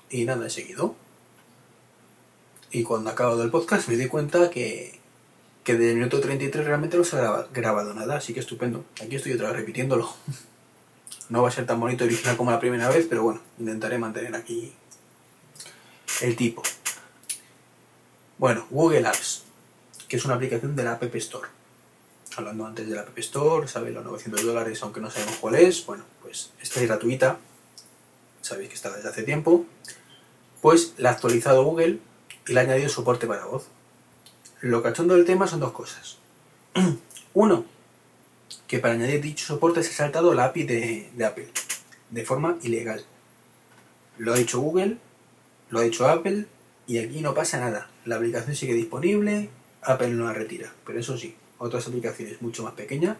y 0.10 0.26
nada, 0.26 0.48
he 0.48 0.50
seguido. 0.50 0.96
Y 2.72 2.82
cuando 2.82 3.12
acabo 3.12 3.38
del 3.38 3.52
podcast 3.52 3.88
me 3.88 3.98
di 3.98 4.08
cuenta 4.08 4.50
que 4.50 5.00
que 5.66 5.74
desde 5.74 5.96
minuto 5.96 6.22
33 6.22 6.64
realmente 6.64 6.96
no 6.96 7.04
se 7.04 7.18
ha 7.18 7.48
grabado 7.52 7.92
nada, 7.96 8.18
así 8.18 8.34
que 8.36 8.40
estupendo. 8.40 8.86
Aquí 9.04 9.16
estoy 9.16 9.34
otra 9.34 9.48
vez 9.48 9.58
repitiéndolo. 9.58 10.10
No 11.28 11.42
va 11.42 11.48
a 11.48 11.52
ser 11.52 11.66
tan 11.66 11.80
bonito 11.80 12.04
y 12.04 12.08
original 12.08 12.38
como 12.38 12.52
la 12.52 12.60
primera 12.60 12.88
vez, 12.88 13.08
pero 13.10 13.24
bueno, 13.24 13.42
intentaré 13.58 13.98
mantener 13.98 14.36
aquí 14.36 14.72
el 16.22 16.36
tipo. 16.36 16.62
Bueno, 18.38 18.68
Google 18.70 19.08
Apps, 19.08 19.42
que 20.08 20.18
es 20.18 20.26
una 20.26 20.36
aplicación 20.36 20.76
de 20.76 20.84
la 20.84 20.92
App 20.92 21.16
Store. 21.16 21.48
Hablando 22.38 22.68
antes 22.68 22.88
de 22.88 22.94
la 22.94 23.02
App 23.02 23.18
Store, 23.18 23.68
sabéis 23.68 23.96
los 23.96 24.06
900 24.06 24.46
dólares, 24.46 24.84
aunque 24.84 25.02
no 25.02 25.10
sabemos 25.10 25.38
cuál 25.38 25.56
es. 25.56 25.84
Bueno, 25.88 26.04
pues 26.22 26.52
esta 26.62 26.80
es 26.80 26.88
gratuita, 26.88 27.40
sabéis 28.42 28.70
que 28.70 28.76
está 28.76 28.96
desde 28.96 29.10
hace 29.10 29.24
tiempo. 29.24 29.66
Pues 30.62 30.94
la 30.98 31.10
ha 31.10 31.14
actualizado 31.14 31.64
Google 31.64 31.98
y 32.48 32.54
le 32.54 32.60
ha 32.60 32.64
añadido 32.64 32.90
soporte 32.90 33.26
para 33.26 33.46
voz. 33.46 33.66
Lo 34.66 34.82
cachondo 34.82 35.14
del 35.14 35.26
tema 35.26 35.46
son 35.46 35.60
dos 35.60 35.74
cosas. 35.74 36.18
Uno, 37.36 37.66
que 38.66 38.80
para 38.80 38.96
añadir 38.96 39.22
dicho 39.22 39.46
soporte 39.46 39.84
se 39.84 39.92
ha 39.92 39.94
saltado 39.94 40.34
la 40.34 40.46
API 40.46 40.64
de, 40.64 41.24
Apple, 41.24 41.50
de 42.10 42.26
forma 42.26 42.58
ilegal. 42.64 43.06
Lo 44.18 44.34
ha 44.34 44.38
dicho 44.38 44.60
Google, 44.60 44.98
lo 45.70 45.78
ha 45.78 45.84
dicho 45.84 46.10
Apple, 46.10 46.48
y 46.88 46.98
aquí 46.98 47.22
no 47.22 47.36
pasa 47.36 47.60
nada. 47.60 47.92
La 48.06 48.16
aplicación 48.16 48.56
sigue 48.56 48.74
disponible, 48.74 49.52
Apple 49.84 50.10
no 50.10 50.26
la 50.26 50.34
retira. 50.34 50.74
Pero 50.84 51.00
eso 51.00 51.16
sí, 51.16 51.36
otras 51.60 51.86
aplicaciones 51.88 52.42
mucho 52.42 52.64
más 52.64 52.74
pequeñas 52.74 53.18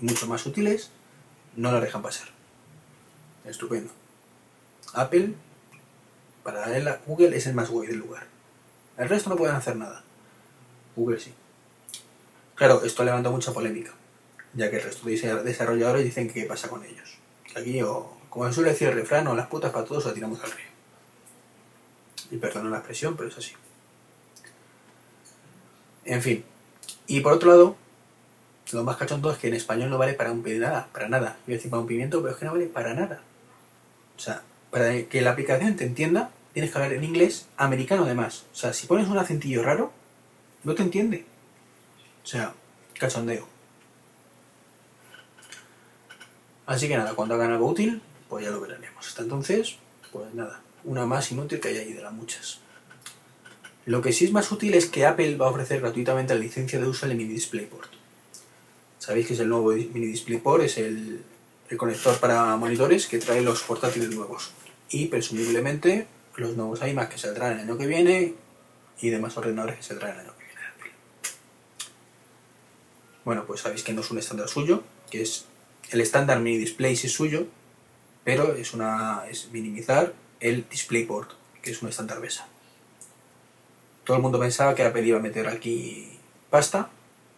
y 0.00 0.04
mucho 0.04 0.26
más 0.26 0.44
útiles 0.46 0.90
no 1.54 1.70
la 1.70 1.78
dejan 1.78 2.02
pasar. 2.02 2.26
Estupendo. 3.44 3.92
Apple, 4.94 5.34
para 6.42 6.76
él, 6.76 6.88
Google 7.06 7.36
es 7.36 7.46
el 7.46 7.54
más 7.54 7.70
guay 7.70 7.86
del 7.86 7.98
lugar. 7.98 8.26
El 8.98 9.08
resto 9.08 9.30
no 9.30 9.36
pueden 9.36 9.54
hacer 9.54 9.76
nada. 9.76 10.02
Google 10.96 11.20
sí. 11.20 11.32
Claro, 12.54 12.82
esto 12.84 13.04
levanta 13.04 13.30
mucha 13.30 13.52
polémica, 13.52 13.92
ya 14.54 14.70
que 14.70 14.76
el 14.76 14.82
resto 14.82 15.06
de 15.08 15.42
desarrolladores 15.42 16.04
dicen 16.04 16.28
que 16.28 16.34
qué 16.34 16.46
pasa 16.46 16.68
con 16.68 16.84
ellos. 16.84 17.18
Aquí, 17.56 17.82
o, 17.82 18.16
como 18.28 18.46
se 18.46 18.54
suele 18.54 18.70
decir 18.70 18.88
el 18.88 18.94
refrán, 18.94 19.26
o 19.26 19.34
las 19.34 19.48
putas 19.48 19.72
para 19.72 19.84
todos 19.84 20.06
o 20.06 20.12
tiramos 20.12 20.42
al 20.42 20.50
río. 20.50 20.66
Y 22.30 22.36
perdona 22.36 22.70
la 22.70 22.78
expresión, 22.78 23.16
pero 23.16 23.28
es 23.28 23.36
así. 23.36 23.52
En 26.04 26.22
fin. 26.22 26.44
Y 27.06 27.20
por 27.20 27.32
otro 27.32 27.50
lado, 27.50 27.76
lo 28.72 28.84
más 28.84 28.96
cachondo 28.96 29.30
es 29.30 29.38
que 29.38 29.48
en 29.48 29.54
español 29.54 29.90
no 29.90 29.98
vale 29.98 30.14
para 30.14 30.32
un 30.32 30.42
nada, 30.60 30.88
para 30.92 31.08
nada. 31.08 31.36
A 31.46 31.50
decir 31.50 31.70
para 31.70 31.80
un 31.80 31.86
pimiento, 31.86 32.22
pero 32.22 32.32
es 32.32 32.38
que 32.38 32.44
no 32.46 32.52
vale 32.52 32.66
para 32.66 32.94
nada. 32.94 33.22
O 34.16 34.20
sea, 34.20 34.42
para 34.70 35.02
que 35.04 35.20
la 35.20 35.32
aplicación 35.32 35.76
te 35.76 35.84
entienda, 35.84 36.30
tienes 36.52 36.70
que 36.70 36.78
hablar 36.78 36.94
en 36.94 37.04
inglés 37.04 37.46
americano 37.56 38.04
además. 38.04 38.44
O 38.52 38.56
sea, 38.56 38.72
si 38.72 38.86
pones 38.86 39.08
un 39.08 39.18
acentillo 39.18 39.62
raro, 39.62 39.92
no 40.64 40.74
te 40.74 40.82
entiende. 40.82 41.24
O 42.22 42.26
sea, 42.26 42.54
cachondeo. 42.98 43.46
Así 46.66 46.88
que 46.88 46.96
nada, 46.96 47.14
cuando 47.14 47.34
hagan 47.34 47.52
algo 47.52 47.68
útil, 47.68 48.00
pues 48.28 48.44
ya 48.44 48.50
lo 48.50 48.60
veremos. 48.60 49.06
Hasta 49.06 49.22
entonces, 49.22 49.76
pues 50.12 50.32
nada, 50.34 50.60
una 50.84 51.06
más 51.06 51.30
inútil 51.32 51.60
que 51.60 51.68
hay 51.68 51.78
ahí 51.78 51.92
de 51.92 52.02
las 52.02 52.12
muchas. 52.12 52.60
Lo 53.84 54.00
que 54.00 54.12
sí 54.12 54.24
es 54.24 54.32
más 54.32 54.50
útil 54.52 54.74
es 54.74 54.86
que 54.86 55.04
Apple 55.06 55.36
va 55.36 55.46
a 55.46 55.50
ofrecer 55.50 55.80
gratuitamente 55.80 56.34
la 56.34 56.40
licencia 56.40 56.78
de 56.78 56.86
uso 56.86 57.06
del 57.06 57.16
Mini 57.16 57.34
DisplayPort. 57.34 57.90
Sabéis 58.98 59.26
que 59.26 59.34
es 59.34 59.40
el 59.40 59.48
nuevo 59.48 59.72
Mini 59.72 60.06
DisplayPort, 60.06 60.62
es 60.62 60.78
el, 60.78 61.24
el 61.68 61.76
conector 61.76 62.18
para 62.20 62.56
monitores 62.56 63.06
que 63.08 63.18
trae 63.18 63.40
los 63.40 63.62
portátiles 63.64 64.10
nuevos. 64.10 64.52
Y 64.90 65.06
presumiblemente 65.06 66.06
los 66.36 66.56
nuevos 66.56 66.80
iMac 66.86 67.10
que 67.10 67.18
saldrán 67.18 67.54
el 67.54 67.60
año 67.60 67.76
que 67.76 67.86
viene 67.86 68.34
y 69.00 69.10
demás 69.10 69.36
ordenadores 69.36 69.76
que 69.76 69.82
saldrán 69.82 70.12
el 70.12 70.20
año 70.20 70.32
que 70.32 70.38
viene. 70.38 70.41
Bueno, 73.24 73.44
pues 73.46 73.60
sabéis 73.60 73.84
que 73.84 73.92
no 73.92 74.00
es 74.00 74.10
un 74.10 74.18
estándar 74.18 74.48
suyo, 74.48 74.82
que 75.10 75.22
es 75.22 75.44
el 75.90 76.00
estándar 76.00 76.40
mini 76.40 76.58
display 76.58 76.96
sí 76.96 77.06
es 77.06 77.12
suyo, 77.12 77.46
pero 78.24 78.54
es 78.54 78.74
una 78.74 79.24
es 79.30 79.50
minimizar 79.52 80.12
el 80.40 80.68
DisplayPort, 80.68 81.30
que 81.62 81.70
es 81.70 81.82
un 81.82 81.88
estándar 81.88 82.20
BESA. 82.20 82.48
Todo 84.04 84.16
el 84.16 84.22
mundo 84.22 84.40
pensaba 84.40 84.74
que 84.74 84.82
Apple 84.82 85.06
iba 85.06 85.18
a 85.18 85.22
meter 85.22 85.46
aquí 85.46 86.18
pasta 86.50 86.90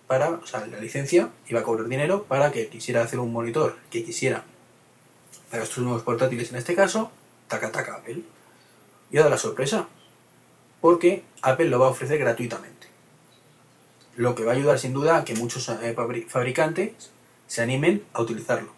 para, 0.06 0.30
o 0.30 0.46
sea, 0.46 0.66
la 0.66 0.80
licencia 0.80 1.28
iba 1.48 1.60
a 1.60 1.62
cobrar 1.62 1.88
dinero 1.88 2.24
para 2.24 2.50
que 2.50 2.68
quisiera 2.68 3.02
hacer 3.02 3.18
un 3.18 3.32
monitor 3.32 3.76
que 3.90 4.04
quisiera 4.04 4.44
para 5.50 5.62
estos 5.62 5.84
nuevos 5.84 6.02
portátiles 6.02 6.50
en 6.50 6.56
este 6.56 6.74
caso, 6.74 7.10
taca 7.48 7.70
taca 7.70 7.96
Apple. 7.96 8.22
Y 9.10 9.16
dado 9.16 9.30
la 9.30 9.38
sorpresa, 9.38 9.86
porque 10.80 11.22
Apple 11.42 11.66
lo 11.66 11.78
va 11.78 11.86
a 11.86 11.90
ofrecer 11.90 12.18
gratuitamente 12.18 12.73
lo 14.16 14.34
que 14.34 14.44
va 14.44 14.52
a 14.52 14.54
ayudar 14.54 14.78
sin 14.78 14.92
duda 14.92 15.18
a 15.18 15.24
que 15.24 15.34
muchos 15.34 15.68
eh, 15.68 15.94
fabricantes 16.28 17.10
se 17.46 17.62
animen 17.62 18.04
a 18.12 18.22
utilizarlo. 18.22 18.72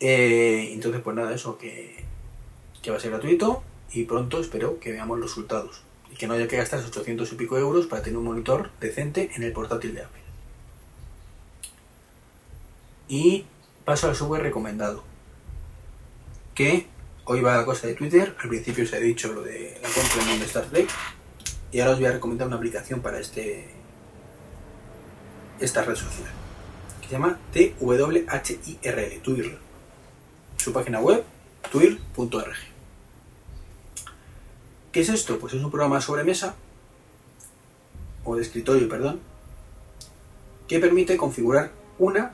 Eh, 0.00 0.70
entonces, 0.72 1.02
pues 1.02 1.14
nada, 1.14 1.34
eso 1.34 1.58
que, 1.58 2.04
que 2.82 2.90
va 2.90 2.96
a 2.96 3.00
ser 3.00 3.10
gratuito 3.10 3.62
y 3.92 4.04
pronto 4.04 4.40
espero 4.40 4.80
que 4.80 4.92
veamos 4.92 5.18
los 5.18 5.30
resultados 5.30 5.82
y 6.10 6.16
que 6.16 6.26
no 6.26 6.34
haya 6.34 6.48
que 6.48 6.56
gastar 6.56 6.80
800 6.80 7.32
y 7.32 7.34
pico 7.36 7.58
euros 7.58 7.86
para 7.86 8.02
tener 8.02 8.18
un 8.18 8.24
monitor 8.24 8.70
decente 8.80 9.30
en 9.34 9.42
el 9.42 9.52
portátil 9.52 9.94
de 9.94 10.02
Apple. 10.02 10.20
Y 13.08 13.44
paso 13.84 14.08
al 14.08 14.16
software 14.16 14.42
recomendado, 14.42 15.02
que 16.54 16.86
hoy 17.24 17.40
va 17.40 17.56
la 17.56 17.64
cosa 17.64 17.86
de 17.86 17.94
Twitter, 17.94 18.36
al 18.38 18.48
principio 18.48 18.86
se 18.86 18.96
ha 18.96 19.00
dicho 19.00 19.32
lo 19.32 19.42
de 19.42 19.78
la 19.82 19.88
compra 19.88 20.24
de 20.24 20.44
Star 20.44 20.64
Trek, 20.66 20.88
y 21.72 21.80
ahora 21.80 21.92
os 21.92 21.98
voy 21.98 22.06
a 22.06 22.12
recomendar 22.12 22.46
una 22.46 22.56
aplicación 22.56 23.00
para 23.00 23.20
este 23.20 23.68
esta 25.60 25.82
red 25.82 25.94
social, 25.94 26.28
que 27.02 27.08
Se 27.08 27.12
llama 27.12 27.38
T-W-H-I-R-L, 27.52 29.18
Twirl. 29.18 29.58
Su 30.56 30.72
página 30.72 31.00
web, 31.00 31.22
twirl.org. 31.70 32.56
¿Qué 34.92 35.00
es 35.00 35.08
esto? 35.08 35.38
Pues 35.38 35.52
es 35.54 35.62
un 35.62 35.70
programa 35.70 36.00
sobre 36.00 36.24
mesa, 36.24 36.54
o 38.24 38.36
de 38.36 38.42
escritorio, 38.42 38.88
perdón, 38.88 39.20
que 40.66 40.80
permite 40.80 41.16
configurar 41.16 41.72
una, 41.98 42.32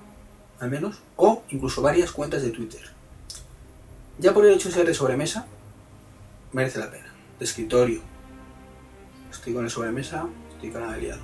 al 0.60 0.70
menos, 0.70 1.00
o 1.16 1.42
incluso 1.50 1.82
varias 1.82 2.12
cuentas 2.12 2.42
de 2.42 2.50
Twitter. 2.50 2.82
Ya 4.18 4.32
por 4.32 4.46
el 4.46 4.54
hecho 4.54 4.68
de 4.68 4.74
ser 4.74 4.86
de 4.86 4.94
sobremesa, 4.94 5.46
merece 6.52 6.78
la 6.78 6.90
pena. 6.90 7.12
De 7.38 7.44
escritorio. 7.44 8.00
Estoy 9.46 9.54
con 9.54 9.64
el 9.64 9.70
sobremesa, 9.70 10.26
estoy 10.54 10.70
con 10.70 10.82
el 10.82 10.88
aliado. 10.88 11.20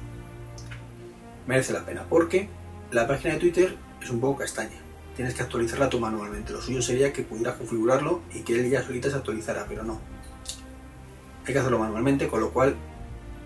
Merece 1.49 1.73
la 1.73 1.85
pena, 1.85 2.07
porque 2.09 2.49
la 2.93 3.09
página 3.09 3.35
de 3.35 3.41
Twitter 3.41 3.77
es 4.01 4.11
un 4.11 4.21
poco 4.21 4.39
castaña. 4.39 4.79
Tienes 5.17 5.35
que 5.35 5.43
actualizarla 5.43 5.91
tú 5.91 5.99
manualmente. 5.99 6.53
Lo 6.53 6.63
suyo 6.63 6.81
sería 6.83 7.13
que 7.13 7.25
pudieras 7.25 7.57
configurarlo 7.57 8.21
y 8.33 8.43
que 8.43 8.61
él 8.61 8.71
ya 8.71 8.81
solita 8.85 9.11
se 9.11 9.17
actualizara, 9.17 9.67
pero 9.69 9.83
no. 9.83 10.01
Hay 11.45 11.53
que 11.53 11.59
hacerlo 11.59 11.81
manualmente, 11.81 12.29
con 12.29 12.39
lo 12.39 12.53
cual 12.53 12.77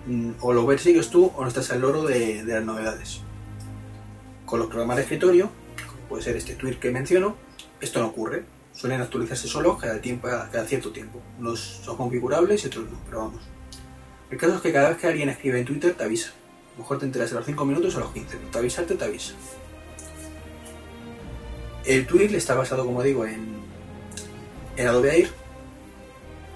mm, 0.08 0.32
o 0.42 0.52
lo 0.52 0.66
persigues 0.66 1.08
tú 1.08 1.32
o 1.34 1.40
no 1.40 1.48
estás 1.48 1.70
al 1.70 1.80
loro 1.80 2.02
de, 2.02 2.44
las 2.44 2.62
novedades. 2.62 3.22
Con 4.44 4.58
los 4.58 4.68
programas 4.68 4.96
de 4.98 5.04
escritorio, 5.04 5.48
como 5.86 6.02
puede 6.10 6.22
ser 6.22 6.36
este 6.36 6.54
tweet 6.54 6.74
que 6.74 6.90
menciono, 6.90 7.34
esto 7.80 8.00
no 8.00 8.08
ocurre. 8.08 8.44
Suelen 8.74 9.00
actualizarse 9.00 9.48
solo 9.48 9.78
cada 9.78 10.66
cierto 10.66 10.92
tiempo. 10.92 11.22
Unos 11.38 11.60
son 11.82 11.96
configurables 11.96 12.62
y 12.62 12.66
otros 12.66 12.90
no, 12.90 12.98
pero 13.06 13.20
vamos. 13.20 13.55
El 14.30 14.38
caso 14.38 14.56
es 14.56 14.60
que 14.60 14.72
cada 14.72 14.88
vez 14.88 14.98
que 14.98 15.06
alguien 15.06 15.28
escribe 15.28 15.58
en 15.58 15.64
Twitter 15.64 15.94
te 15.94 16.04
avisa. 16.04 16.30
A 16.30 16.78
lo 16.78 16.82
mejor 16.82 16.98
te 16.98 17.06
enteras 17.06 17.32
a 17.32 17.36
los 17.36 17.46
5 17.46 17.64
minutos 17.64 17.94
o 17.94 17.98
a 17.98 18.00
los 18.00 18.12
15. 18.12 18.36
Te 18.50 18.58
avisarte, 18.58 18.94
te 18.94 19.04
avisa. 19.04 19.34
El 21.84 22.06
tweet 22.06 22.34
está 22.34 22.54
basado, 22.54 22.84
como 22.84 23.02
digo, 23.02 23.24
en, 23.24 23.46
en 24.76 24.86
Adobe 24.88 25.16
Air 25.16 25.30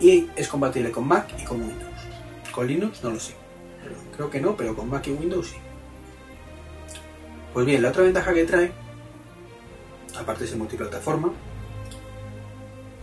y 0.00 0.28
es 0.34 0.48
compatible 0.48 0.90
con 0.90 1.06
Mac 1.06 1.28
y 1.40 1.44
con 1.44 1.60
Windows. 1.60 2.00
Con 2.52 2.66
Linux 2.66 3.02
no 3.04 3.10
lo 3.10 3.20
sé. 3.20 3.34
Creo 4.16 4.30
que 4.30 4.40
no, 4.40 4.56
pero 4.56 4.74
con 4.74 4.88
Mac 4.88 5.06
y 5.06 5.12
Windows 5.12 5.48
sí. 5.48 5.56
Pues 7.52 7.66
bien, 7.66 7.82
la 7.82 7.90
otra 7.90 8.04
ventaja 8.04 8.32
que 8.32 8.44
trae, 8.44 8.72
aparte 10.18 10.44
de 10.44 10.50
ser 10.50 10.58
multiplataforma 10.58 11.32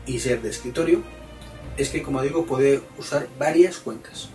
y 0.06 0.20
ser 0.20 0.42
de 0.42 0.50
escritorio, 0.50 1.02
es 1.76 1.90
que, 1.90 2.02
como 2.02 2.22
digo, 2.22 2.46
puede 2.46 2.82
usar 2.98 3.28
varias 3.38 3.78
cuentas. 3.78 4.30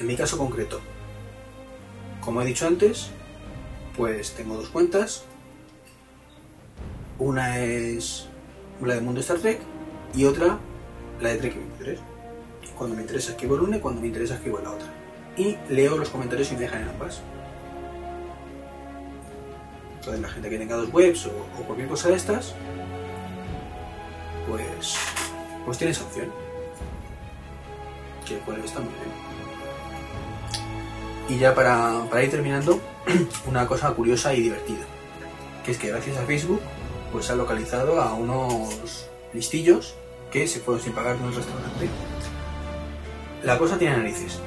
En 0.00 0.06
mi 0.06 0.16
caso 0.16 0.36
concreto, 0.36 0.80
como 2.20 2.42
he 2.42 2.46
dicho 2.46 2.66
antes, 2.66 3.10
pues 3.96 4.32
tengo 4.32 4.56
dos 4.56 4.68
cuentas. 4.68 5.24
Una 7.18 7.60
es 7.60 8.28
la 8.82 8.94
de 8.94 9.00
Mundo 9.00 9.20
Star 9.20 9.38
Trek 9.38 9.60
y 10.14 10.24
otra 10.24 10.58
la 11.20 11.28
de 11.28 11.36
Trek 11.36 11.54
23. 11.54 12.00
Cuando 12.76 12.96
me 12.96 13.02
interesa 13.02 13.30
escribo 13.32 13.54
una 13.54 13.76
y 13.76 13.80
cuando 13.80 14.00
me 14.00 14.08
interesa 14.08 14.34
escribo 14.34 14.58
la 14.58 14.72
otra. 14.72 14.88
Y 15.36 15.56
leo 15.68 15.96
los 15.96 16.08
comentarios 16.08 16.50
y 16.50 16.54
me 16.54 16.60
dejan 16.60 16.82
en 16.82 16.88
ambas. 16.88 17.20
Entonces 19.96 20.20
la 20.20 20.28
gente 20.28 20.50
que 20.50 20.58
tenga 20.58 20.76
dos 20.76 20.92
webs 20.92 21.26
o, 21.26 21.30
cualquier 21.64 21.88
cosa 21.88 22.08
de 22.08 22.16
estas, 22.16 22.54
pues, 24.48 24.96
pues 25.64 25.78
tiene 25.78 25.92
esa 25.92 26.04
opción. 26.04 26.30
Que 28.26 28.36
pues 28.44 28.64
está 28.64 28.80
muy 28.80 28.90
bien. 28.90 29.33
Y 31.28 31.38
ya 31.38 31.54
para, 31.54 32.04
para 32.10 32.22
ir 32.22 32.30
terminando, 32.30 32.80
una 33.46 33.66
cosa 33.66 33.90
curiosa 33.92 34.34
y 34.34 34.42
divertida. 34.42 34.84
Que 35.64 35.70
es 35.70 35.78
que 35.78 35.88
gracias 35.88 36.18
a 36.18 36.26
Facebook, 36.26 36.60
pues 37.12 37.30
ha 37.30 37.34
localizado 37.34 38.00
a 38.00 38.14
unos 38.14 39.08
listillos 39.32 39.94
que 40.30 40.46
se 40.46 40.60
fueron 40.60 40.82
sin 40.82 40.92
pagar 40.92 41.16
en 41.16 41.22
un 41.22 41.34
restaurante. 41.34 41.88
La 43.42 43.58
cosa 43.58 43.78
tiene 43.78 43.96
narices. 43.96 44.40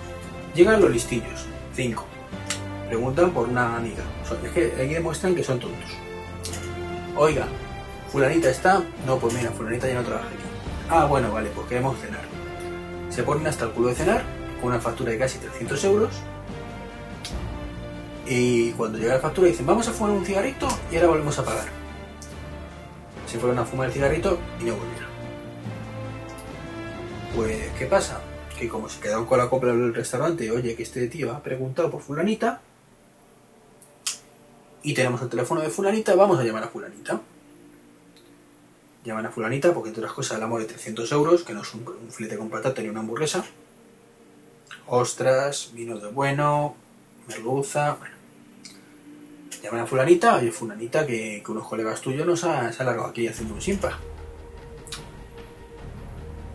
Llegan 0.53 0.81
los 0.81 0.91
listillos, 0.91 1.45
cinco. 1.73 2.05
Preguntan 2.87 3.31
por 3.31 3.47
una 3.47 3.77
amiga. 3.77 4.03
Es 4.43 4.51
que 4.51 4.73
ahí 4.79 4.93
demuestran 4.93 5.35
que 5.35 5.43
son 5.43 5.59
tontos. 5.59 5.89
Oiga, 7.15 7.47
fulanita 8.11 8.49
está. 8.49 8.83
No, 9.05 9.17
pues 9.17 9.33
mira, 9.33 9.51
fulanita 9.51 9.87
ya 9.87 9.95
no 9.95 10.03
trabaja 10.03 10.27
aquí. 10.27 10.37
Ah, 10.89 11.05
bueno, 11.05 11.31
vale, 11.31 11.49
pues 11.53 11.67
queremos 11.67 11.97
cenar. 11.99 12.21
Se 13.09 13.23
ponen 13.23 13.47
hasta 13.47 13.65
el 13.65 13.71
culo 13.71 13.89
de 13.89 13.95
cenar, 13.95 14.23
con 14.59 14.69
una 14.69 14.79
factura 14.79 15.11
de 15.11 15.19
casi 15.19 15.37
300 15.37 15.83
euros. 15.83 16.11
Y 18.29 18.71
cuando 18.71 18.97
llega 18.97 19.15
la 19.15 19.19
factura 19.19 19.47
dicen, 19.47 19.65
vamos 19.65 19.87
a 19.87 19.91
fumar 19.91 20.11
un 20.11 20.25
cigarrito 20.25 20.67
y 20.91 20.95
ahora 20.95 21.09
volvemos 21.09 21.39
a 21.39 21.45
pagar. 21.45 21.67
Se 23.25 23.39
fueron 23.39 23.59
a 23.59 23.65
fumar 23.65 23.87
el 23.87 23.93
cigarrito 23.93 24.37
y 24.59 24.65
no 24.65 24.75
volvieron. 24.75 25.07
Pues, 27.35 27.71
¿qué 27.77 27.85
pasa? 27.85 28.19
Que 28.57 28.67
como 28.67 28.89
se 28.89 28.99
quedaron 28.99 29.25
con 29.25 29.37
la 29.37 29.49
copla 29.49 29.71
del 29.71 29.93
restaurante, 29.93 30.49
oye, 30.51 30.75
que 30.75 30.83
este 30.83 31.07
tío 31.07 31.31
ha 31.31 31.43
preguntado 31.43 31.89
por 31.91 32.01
fulanita, 32.01 32.61
y 34.87 34.93
tenemos 34.93 35.21
el 35.21 35.29
teléfono 35.29 35.61
de 35.61 35.69
fulanita, 35.69 36.15
vamos 36.15 36.39
a 36.39 36.43
llamar 36.43 36.63
a 36.63 36.69
fulanita. 36.69 37.19
Llaman 39.03 39.25
a 39.25 39.31
fulanita 39.31 39.73
porque 39.73 39.89
entre 39.89 40.01
otras 40.01 40.15
cosas 40.15 40.37
el 40.37 40.43
amor 40.43 40.61
de 40.61 40.67
300 40.67 41.11
euros, 41.11 41.43
que 41.43 41.53
no 41.53 41.61
es 41.61 41.73
un, 41.73 41.85
un 41.87 42.11
filete 42.11 42.37
con 42.37 42.49
patata 42.49 42.81
ni 42.81 42.89
una 42.89 43.01
hamburguesa. 43.01 43.43
Ostras, 44.87 45.71
vino 45.73 45.97
de 45.99 46.09
bueno, 46.09 46.75
merluza, 47.27 47.95
bueno. 47.99 48.16
Llaman 49.67 49.81
a 49.81 49.85
fulanita, 49.85 50.35
oye, 50.35 50.49
fulanita, 50.49 51.05
que, 51.05 51.43
que 51.45 51.51
unos 51.51 51.67
colegas 51.67 51.99
tuyos 51.99 52.25
nos 52.25 52.45
ha, 52.45 52.71
se 52.71 52.81
ha 52.81 52.85
largado 52.85 53.09
aquí 53.09 53.27
haciendo 53.27 53.53
un 53.53 53.61
simpa. 53.61 53.99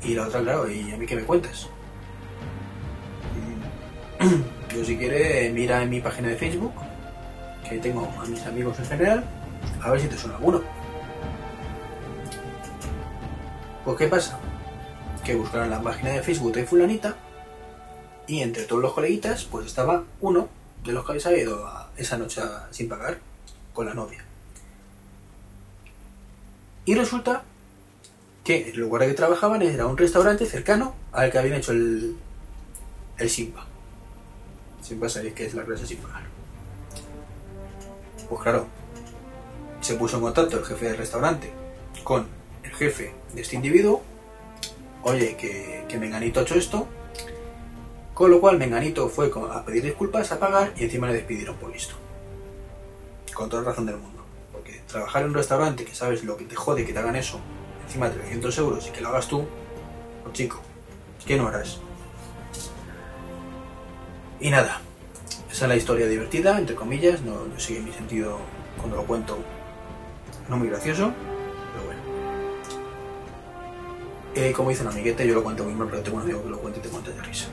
Y 0.02 0.14
la 0.14 0.28
otra, 0.28 0.40
claro, 0.40 0.70
¿y 0.70 0.90
a 0.92 0.96
mí 0.96 1.04
qué 1.04 1.16
me 1.16 1.22
cuentas? 1.24 1.68
Mm, 4.18 4.74
Yo 4.74 4.82
si 4.82 4.96
quieres, 4.96 5.52
mira 5.52 5.82
en 5.82 5.90
mi 5.90 6.00
página 6.00 6.28
de 6.28 6.36
Facebook, 6.36 6.72
que 7.68 7.76
tengo 7.80 8.10
a 8.18 8.24
mis 8.24 8.46
amigos 8.46 8.78
en 8.78 8.86
general, 8.86 9.24
a 9.82 9.90
ver 9.90 10.00
si 10.00 10.08
te 10.08 10.16
suena 10.16 10.36
alguno. 10.36 10.62
Pues 13.84 13.98
¿qué 13.98 14.08
pasa? 14.08 14.38
Que 15.22 15.34
buscaron 15.34 15.68
la 15.68 15.82
página 15.82 16.12
de 16.12 16.22
Facebook 16.22 16.54
de 16.54 16.64
fulanita 16.64 17.14
y 18.26 18.40
entre 18.40 18.62
todos 18.62 18.80
los 18.80 18.94
coleguitas 18.94 19.44
pues 19.44 19.66
estaba 19.66 20.04
uno 20.22 20.61
de 20.84 20.92
los 20.92 21.04
que 21.04 21.12
había 21.12 21.42
ido 21.42 21.70
esa 21.96 22.18
noche 22.18 22.42
sin 22.70 22.88
pagar 22.88 23.20
con 23.72 23.86
la 23.86 23.94
novia. 23.94 24.24
Y 26.84 26.94
resulta 26.94 27.44
que 28.44 28.70
el 28.70 28.80
lugar 28.80 29.06
que 29.06 29.14
trabajaban 29.14 29.62
era 29.62 29.86
un 29.86 29.96
restaurante 29.96 30.46
cercano 30.46 30.94
al 31.12 31.30
que 31.30 31.38
habían 31.38 31.56
hecho 31.56 31.72
el, 31.72 32.16
el 33.18 33.30
Simpa. 33.30 33.66
Simpa 34.82 35.08
sabéis 35.08 35.34
que 35.34 35.46
es 35.46 35.54
la 35.54 35.64
clase 35.64 35.86
sin 35.86 35.98
pagar. 35.98 36.24
Pues 38.28 38.42
claro, 38.42 38.66
se 39.80 39.94
puso 39.94 40.16
en 40.16 40.22
contacto 40.22 40.58
el 40.58 40.64
jefe 40.64 40.86
del 40.86 40.96
restaurante 40.96 41.52
con 42.02 42.26
el 42.64 42.72
jefe 42.72 43.14
de 43.34 43.42
este 43.42 43.56
individuo. 43.56 44.02
Oye, 45.04 45.36
que, 45.36 45.84
que 45.88 45.98
Menganito 45.98 46.40
ha 46.40 46.42
hecho 46.42 46.54
esto. 46.54 46.88
Con 48.14 48.30
lo 48.30 48.40
cual 48.40 48.58
Menganito 48.58 49.08
fue 49.08 49.30
a 49.50 49.64
pedir 49.64 49.82
disculpas, 49.82 50.30
a 50.32 50.38
pagar 50.38 50.74
y 50.76 50.84
encima 50.84 51.06
le 51.06 51.14
despidieron 51.14 51.56
por 51.56 51.70
listo. 51.70 51.94
Con 53.34 53.48
toda 53.48 53.62
la 53.62 53.70
razón 53.70 53.86
del 53.86 53.96
mundo. 53.96 54.22
Porque 54.52 54.82
trabajar 54.86 55.22
en 55.22 55.28
un 55.28 55.34
restaurante 55.34 55.84
que 55.84 55.94
sabes 55.94 56.22
lo 56.24 56.36
que 56.36 56.44
te 56.44 56.54
jode 56.54 56.84
que 56.84 56.92
te 56.92 56.98
hagan 56.98 57.16
eso, 57.16 57.40
encima 57.86 58.10
de 58.10 58.16
300 58.16 58.58
euros 58.58 58.86
y 58.86 58.90
que 58.90 59.00
lo 59.00 59.08
hagas 59.08 59.28
tú, 59.28 59.46
pues 60.22 60.34
chico, 60.34 60.60
¿qué 61.26 61.36
no 61.36 61.48
harás? 61.48 61.78
Y 64.40 64.50
nada, 64.50 64.80
esa 65.50 65.64
es 65.64 65.68
la 65.68 65.76
historia 65.76 66.06
divertida, 66.06 66.58
entre 66.58 66.74
comillas, 66.74 67.22
no, 67.22 67.46
no 67.46 67.60
sigue 67.60 67.80
mi 67.80 67.92
sentido 67.92 68.38
cuando 68.78 68.96
lo 68.96 69.04
cuento, 69.04 69.38
no 70.48 70.56
muy 70.56 70.68
gracioso, 70.68 71.12
pero 71.72 71.86
bueno. 71.86 72.00
Eh, 74.34 74.52
como 74.52 74.70
dice 74.70 74.82
un 74.82 74.88
amiguete, 74.88 75.26
yo 75.26 75.34
lo 75.34 75.44
cuento 75.44 75.64
muy 75.64 75.74
mal, 75.74 75.88
pero 75.90 76.02
tengo 76.02 76.16
un 76.16 76.24
amigo 76.24 76.42
que 76.42 76.50
lo 76.50 76.58
cuenta 76.58 76.80
y 76.80 76.82
te 76.82 76.88
cuenta 76.88 77.10
de 77.10 77.22
risa. 77.22 77.46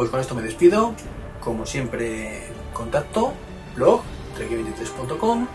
Pues 0.00 0.08
con 0.08 0.18
esto 0.18 0.34
me 0.34 0.40
despido, 0.40 0.94
como 1.40 1.66
siempre, 1.66 2.44
contacto, 2.72 3.34
blog, 3.76 4.00
trek23.com 4.34 5.46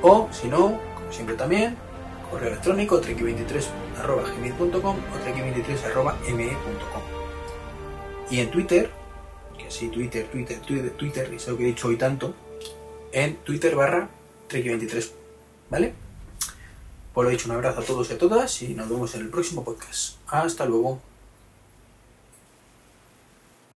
o 0.00 0.30
si 0.32 0.48
no, 0.48 0.80
como 0.94 1.12
siempre 1.12 1.36
también, 1.36 1.76
correo 2.30 2.48
electrónico 2.48 3.02
trek23.gmail.com 3.02 4.96
o 4.96 5.18
trek23.me.com 5.22 7.02
y 8.30 8.40
en 8.40 8.50
Twitter, 8.50 8.90
que 9.58 9.70
sí, 9.70 9.88
Twitter, 9.88 10.26
Twitter, 10.32 10.60
Twitter, 10.60 10.90
Twitter, 10.92 11.30
y 11.34 11.38
sé 11.38 11.50
lo 11.50 11.58
que 11.58 11.64
he 11.64 11.66
dicho 11.66 11.88
hoy 11.88 11.98
tanto, 11.98 12.34
en 13.12 13.36
Twitter 13.36 13.76
barra 13.76 14.08
Trek23, 14.48 15.10
¿vale? 15.68 15.92
Pues 17.12 17.24
lo 17.26 17.30
dicho, 17.30 17.50
un 17.50 17.56
abrazo 17.56 17.80
a 17.80 17.84
todos 17.84 18.08
y 18.08 18.14
a 18.14 18.18
todas 18.18 18.62
y 18.62 18.68
nos 18.68 18.88
vemos 18.88 19.14
en 19.14 19.20
el 19.20 19.28
próximo 19.28 19.62
podcast. 19.62 20.16
Hasta 20.26 20.64
luego. 20.64 21.02